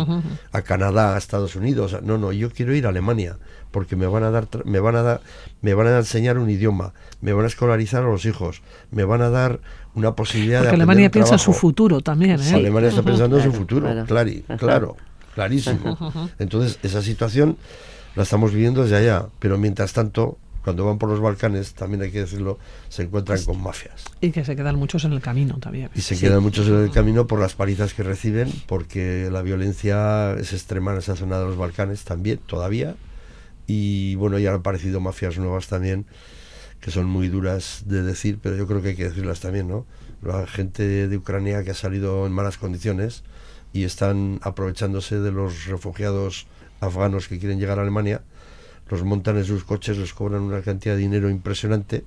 a 0.51 0.61
Canadá, 0.63 1.15
a 1.15 1.17
Estados 1.17 1.55
Unidos. 1.55 1.95
No, 2.03 2.17
no, 2.17 2.31
yo 2.31 2.49
quiero 2.49 2.73
ir 2.75 2.85
a 2.85 2.89
Alemania 2.89 3.37
porque 3.71 3.95
me 3.95 4.05
van 4.07 4.23
a 4.23 4.31
dar, 4.31 4.47
me 4.65 4.79
van 4.79 4.95
a 4.95 5.01
dar, 5.03 5.21
me 5.61 5.73
van 5.73 5.87
a 5.87 5.97
enseñar 5.97 6.37
un 6.39 6.49
idioma, 6.49 6.93
me 7.21 7.31
van 7.31 7.45
a 7.45 7.47
escolarizar 7.47 8.03
a 8.03 8.07
los 8.07 8.25
hijos, 8.25 8.61
me 8.91 9.03
van 9.05 9.21
a 9.21 9.29
dar 9.29 9.59
una 9.93 10.13
posibilidad 10.15 10.59
Porque 10.59 10.63
de 10.63 10.69
aprender 10.69 10.83
Alemania 10.89 11.05
un 11.07 11.11
piensa 11.11 11.33
en 11.35 11.39
su 11.39 11.45
trabajo. 11.45 11.61
futuro 11.61 12.01
también, 12.01 12.41
¿eh? 12.41 12.53
Alemania 12.53 12.89
está 12.89 13.03
pensando 13.03 13.37
en 13.37 13.43
su 13.43 13.49
Claro, 13.49 13.59
futuro, 13.61 13.87
claro. 13.87 14.05
clari- 14.07 14.57
claro, 14.57 14.97
clarísimo. 15.35 15.97
Entonces, 16.39 16.79
esa 16.83 17.01
situación 17.01 17.57
la 18.15 18.23
estamos 18.23 18.51
viviendo 18.51 18.81
desde 18.83 18.97
allá, 18.97 19.27
pero 19.39 19.57
mientras 19.57 19.93
tanto, 19.93 20.37
cuando 20.63 20.85
van 20.85 20.97
por 20.97 21.09
los 21.09 21.19
Balcanes, 21.19 21.73
también 21.73 22.01
hay 22.03 22.11
que 22.11 22.19
decirlo, 22.19 22.59
se 22.89 23.03
encuentran 23.03 23.43
con 23.43 23.61
mafias. 23.61 24.03
Y 24.21 24.31
que 24.31 24.45
se 24.45 24.55
quedan 24.55 24.75
muchos 24.75 25.03
en 25.05 25.13
el 25.13 25.21
camino 25.21 25.57
también. 25.59 25.89
Y 25.95 26.01
se 26.01 26.15
Sí. 26.15 26.21
quedan 26.25 26.41
muchos 26.43 26.67
en 26.67 26.75
el 26.83 26.91
camino 26.91 27.25
por 27.27 27.39
las 27.39 27.55
palizas 27.55 27.93
que 27.93 28.03
reciben, 28.03 28.51
porque 28.67 29.29
la 29.31 29.41
violencia 29.41 30.33
es 30.33 30.53
extrema 30.53 30.91
en 30.91 30.99
esa 30.99 31.15
zona 31.15 31.39
de 31.39 31.45
los 31.45 31.57
Balcanes 31.57 32.03
también, 32.03 32.39
todavía. 32.45 32.95
Y 33.67 34.15
bueno, 34.15 34.37
ya 34.39 34.49
han 34.49 34.57
aparecido 34.57 34.99
mafias 34.99 35.37
nuevas 35.37 35.67
también, 35.67 36.05
que 36.79 36.91
son 36.91 37.05
muy 37.05 37.27
duras 37.29 37.83
de 37.85 38.01
decir, 38.03 38.39
pero 38.41 38.55
yo 38.55 38.67
creo 38.67 38.81
que 38.81 38.89
hay 38.89 38.95
que 38.95 39.05
decirlas 39.05 39.39
también, 39.39 39.67
¿no? 39.67 39.85
La 40.21 40.45
gente 40.47 41.07
de 41.07 41.17
Ucrania 41.17 41.63
que 41.63 41.71
ha 41.71 41.75
salido 41.75 42.25
en 42.27 42.31
malas 42.33 42.57
condiciones 42.57 43.23
y 43.73 43.83
están 43.85 44.39
aprovechándose 44.43 45.19
de 45.19 45.31
los 45.31 45.65
refugiados 45.65 46.45
afganos 46.79 47.27
que 47.27 47.39
quieren 47.39 47.59
llegar 47.59 47.79
a 47.79 47.83
Alemania, 47.83 48.21
los 48.89 49.03
montan 49.03 49.37
en 49.37 49.45
sus 49.45 49.63
coches, 49.63 49.97
les 49.97 50.13
cobran 50.13 50.41
una 50.41 50.61
cantidad 50.61 50.95
de 50.95 51.01
dinero 51.01 51.29
impresionante 51.29 52.03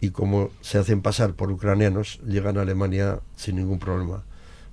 y 0.00 0.10
como 0.10 0.50
se 0.60 0.78
hacen 0.78 1.00
pasar 1.02 1.34
por 1.34 1.50
ucranianos, 1.50 2.20
llegan 2.26 2.58
a 2.58 2.62
Alemania 2.62 3.20
sin 3.36 3.56
ningún 3.56 3.78
problema. 3.78 4.24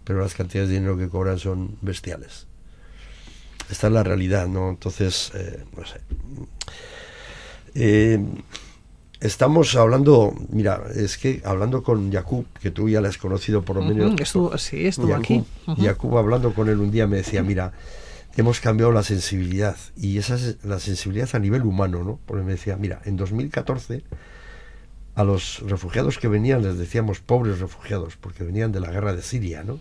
Pero 0.03 0.19
las 0.21 0.35
cantidades 0.35 0.69
de 0.69 0.75
dinero 0.75 0.97
que 0.97 1.09
cobran 1.09 1.39
son 1.39 1.77
bestiales. 1.81 2.45
Esta 3.71 3.87
es 3.87 3.93
la 3.93 4.03
realidad, 4.03 4.47
¿no? 4.47 4.69
Entonces, 4.69 5.31
eh, 5.33 5.63
no 5.75 5.83
sé. 5.85 5.99
Eh, 7.73 8.23
estamos 9.19 9.75
hablando, 9.75 10.33
mira, 10.49 10.83
es 10.95 11.17
que 11.17 11.41
hablando 11.43 11.83
con 11.83 12.11
Jakub, 12.11 12.45
que 12.61 12.71
tú 12.71 12.87
ya 12.89 13.01
le 13.01 13.07
has 13.07 13.17
conocido 13.17 13.63
por 13.63 13.77
lo 13.77 13.81
menos. 13.83 14.19
estuvo- 14.21 14.57
sí, 14.57 14.85
estuvo 14.87 15.11
Jakub, 15.13 15.45
aquí. 15.73 15.83
Jakub, 15.83 16.17
hablando 16.17 16.53
con 16.53 16.69
él 16.69 16.79
un 16.79 16.91
día 16.91 17.07
me 17.07 17.17
decía, 17.17 17.41
mira, 17.43 17.73
hemos 18.35 18.59
cambiado 18.59 18.91
la 18.91 19.03
sensibilidad 19.03 19.77
y 19.95 20.17
esa 20.17 20.35
es 20.35 20.63
la 20.63 20.79
sensibilidad 20.79 21.29
a 21.33 21.39
nivel 21.39 21.63
humano, 21.63 22.03
¿no? 22.03 22.19
Porque 22.25 22.43
me 22.43 22.51
decía, 22.53 22.75
mira, 22.77 23.01
en 23.05 23.15
2014 23.15 24.03
a 25.15 25.23
los 25.23 25.61
refugiados 25.65 26.19
que 26.19 26.27
venían 26.27 26.61
les 26.61 26.77
decíamos 26.77 27.21
pobres 27.21 27.59
refugiados 27.59 28.17
porque 28.17 28.43
venían 28.43 28.73
de 28.73 28.81
la 28.81 28.91
guerra 28.91 29.13
de 29.13 29.21
Siria, 29.21 29.63
¿no? 29.63 29.79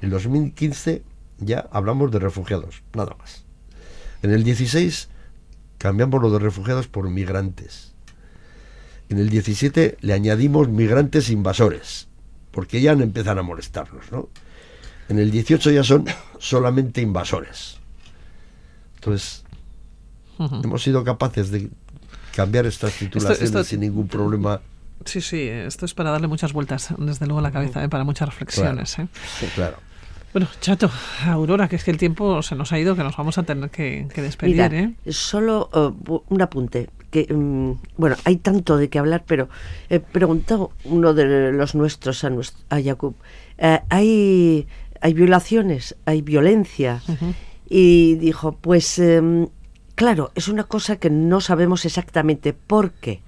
En 0.00 0.10
2015 0.10 1.02
ya 1.38 1.68
hablamos 1.70 2.10
de 2.10 2.18
refugiados, 2.18 2.82
nada 2.94 3.14
más. 3.18 3.44
En 4.22 4.32
el 4.32 4.42
16 4.42 5.08
cambiamos 5.78 6.20
lo 6.20 6.30
de 6.30 6.40
refugiados 6.40 6.88
por 6.88 7.08
migrantes. 7.08 7.92
En 9.08 9.18
el 9.18 9.30
17 9.30 9.98
le 10.00 10.12
añadimos 10.12 10.68
migrantes 10.68 11.30
invasores, 11.30 12.08
porque 12.50 12.80
ya 12.80 12.92
empiezan 12.92 13.38
a 13.38 13.42
molestarnos, 13.42 14.10
¿no? 14.10 14.28
En 15.08 15.18
el 15.18 15.30
18 15.30 15.70
ya 15.70 15.84
son 15.84 16.06
solamente 16.38 17.00
invasores. 17.00 17.81
Entonces, 19.02 19.42
Ujú. 20.38 20.60
hemos 20.62 20.80
sido 20.82 21.02
capaces 21.02 21.50
de 21.50 21.68
cambiar 22.36 22.66
estas 22.66 22.92
titulaciones 22.94 23.42
esto- 23.42 23.64
sin 23.64 23.80
ningún 23.80 24.06
problema. 24.06 24.60
Sí, 25.04 25.20
sí, 25.20 25.40
esto 25.48 25.84
es 25.86 25.94
para 25.94 26.12
darle 26.12 26.28
muchas 26.28 26.52
vueltas, 26.52 26.94
desde 26.98 27.26
luego, 27.26 27.40
a 27.40 27.42
la 27.42 27.50
cabeza, 27.50 27.82
¿eh? 27.82 27.88
para 27.88 28.04
muchas 28.04 28.28
reflexiones. 28.28 28.96
¿eh? 29.00 29.08
Claro. 29.56 29.78
Bueno, 30.32 30.46
Chato, 30.60 30.88
Aurora, 31.26 31.68
que 31.68 31.74
es 31.76 31.82
que 31.84 31.90
el 31.90 31.98
tiempo 31.98 32.40
se 32.42 32.54
nos 32.54 32.72
ha 32.72 32.78
ido, 32.78 32.94
que 32.94 33.02
nos 33.02 33.16
vamos 33.16 33.36
a 33.38 33.42
tener 33.42 33.68
que, 33.70 34.06
que 34.14 34.22
despedir. 34.22 34.54
Mira, 34.54 34.66
¿eh? 34.68 34.94
solo 35.12 35.68
eh, 35.74 36.20
un 36.28 36.40
apunte. 36.42 36.88
Que, 37.10 37.26
mm, 37.34 37.72
bueno, 37.98 38.16
hay 38.24 38.36
tanto 38.36 38.76
de 38.76 38.88
qué 38.88 38.98
hablar, 39.00 39.24
pero 39.26 39.48
he 39.90 39.98
preguntado 39.98 40.70
uno 40.84 41.12
de 41.12 41.50
los 41.52 41.74
nuestros 41.74 42.22
a, 42.24 42.30
nues- 42.30 42.54
a 42.70 42.80
Jakub. 42.80 43.16
eh, 43.58 43.80
hay, 43.90 44.66
hay 45.02 45.12
violaciones, 45.12 45.96
hay 46.06 46.22
violencia. 46.22 47.02
Y 47.74 48.16
dijo, 48.16 48.52
pues 48.52 48.98
em, 48.98 49.48
claro, 49.94 50.30
es 50.34 50.48
una 50.48 50.64
cosa 50.64 50.96
que 50.96 51.08
no 51.08 51.40
sabemos 51.40 51.86
exactamente 51.86 52.52
por 52.52 52.90
qué. 52.90 53.22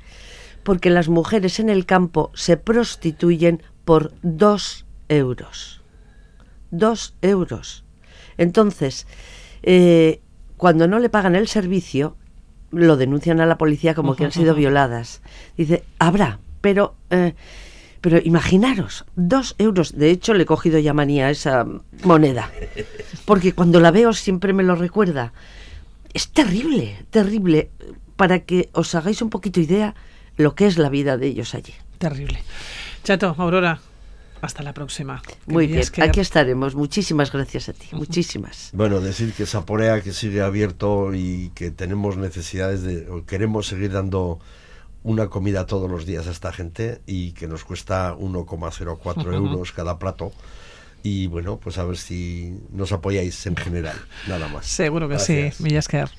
Porque 0.64 0.90
las 0.90 1.08
mujeres 1.08 1.60
en 1.60 1.70
el 1.70 1.86
campo 1.86 2.30
se 2.34 2.58
prostituyen 2.58 3.62
por 3.86 4.12
dos 4.20 4.84
euros. 5.08 5.80
Dos 6.70 7.14
euros. 7.22 7.84
Entonces, 8.36 9.06
eh, 9.62 10.20
cuando 10.58 10.88
no 10.88 10.98
le 10.98 11.08
pagan 11.08 11.36
el 11.36 11.48
servicio, 11.48 12.14
lo 12.70 12.98
denuncian 12.98 13.40
a 13.40 13.46
la 13.46 13.56
policía 13.56 13.94
como 13.94 14.14
que 14.14 14.26
han 14.26 14.32
sido 14.32 14.54
violadas. 14.54 15.22
Dice, 15.56 15.84
habrá, 15.98 16.38
pero 16.60 16.96
eh, 17.08 17.32
Pero 18.02 18.18
imaginaros, 18.22 19.06
dos 19.16 19.54
euros. 19.56 19.96
De 19.96 20.10
hecho, 20.10 20.34
le 20.34 20.42
he 20.42 20.46
cogido 20.46 20.78
ya 20.78 20.92
manía 20.92 21.28
a 21.28 21.30
esa 21.30 21.66
moneda. 22.02 22.50
Porque 23.24 23.52
cuando 23.52 23.80
la 23.80 23.90
veo 23.90 24.12
siempre 24.12 24.52
me 24.52 24.62
lo 24.62 24.74
recuerda. 24.76 25.32
Es 26.12 26.28
terrible, 26.28 27.04
terrible. 27.10 27.70
Para 28.16 28.40
que 28.40 28.68
os 28.72 28.94
hagáis 28.94 29.22
un 29.22 29.30
poquito 29.30 29.60
idea 29.60 29.94
lo 30.36 30.54
que 30.54 30.66
es 30.66 30.78
la 30.78 30.88
vida 30.88 31.16
de 31.16 31.26
ellos 31.28 31.54
allí. 31.54 31.72
Terrible. 31.98 32.42
Chato, 33.02 33.34
Aurora, 33.38 33.80
hasta 34.40 34.62
la 34.62 34.72
próxima. 34.74 35.22
Muy 35.46 35.66
bien, 35.66 35.82
que- 35.88 36.02
aquí 36.02 36.20
estaremos. 36.20 36.74
Muchísimas 36.74 37.32
gracias 37.32 37.68
a 37.68 37.72
ti, 37.72 37.86
muchísimas. 37.92 38.70
Bueno, 38.72 39.00
decir 39.00 39.32
que 39.32 39.46
Saporea 39.46 40.00
que 40.02 40.12
sigue 40.12 40.42
abierto 40.42 41.14
y 41.14 41.50
que 41.54 41.70
tenemos 41.70 42.16
necesidades 42.16 42.82
de, 42.82 43.08
o 43.10 43.24
queremos 43.24 43.66
seguir 43.66 43.92
dando 43.92 44.38
una 45.02 45.28
comida 45.28 45.66
todos 45.66 45.90
los 45.90 46.06
días 46.06 46.26
a 46.26 46.30
esta 46.30 46.52
gente 46.52 47.00
y 47.06 47.32
que 47.32 47.46
nos 47.48 47.64
cuesta 47.64 48.14
1,04 48.16 49.34
euros 49.34 49.72
cada 49.72 49.98
plato. 49.98 50.32
Y 51.06 51.26
bueno, 51.26 51.60
pues 51.60 51.76
a 51.76 51.84
ver 51.84 51.98
si 51.98 52.58
nos 52.72 52.90
apoyáis 52.90 53.44
en 53.46 53.56
general, 53.56 53.94
nada 54.26 54.48
más. 54.48 54.64
Seguro 54.66 55.06
que 55.06 55.16
Gracias. 55.16 55.56
sí, 55.56 55.62
Villasquer. 55.62 56.08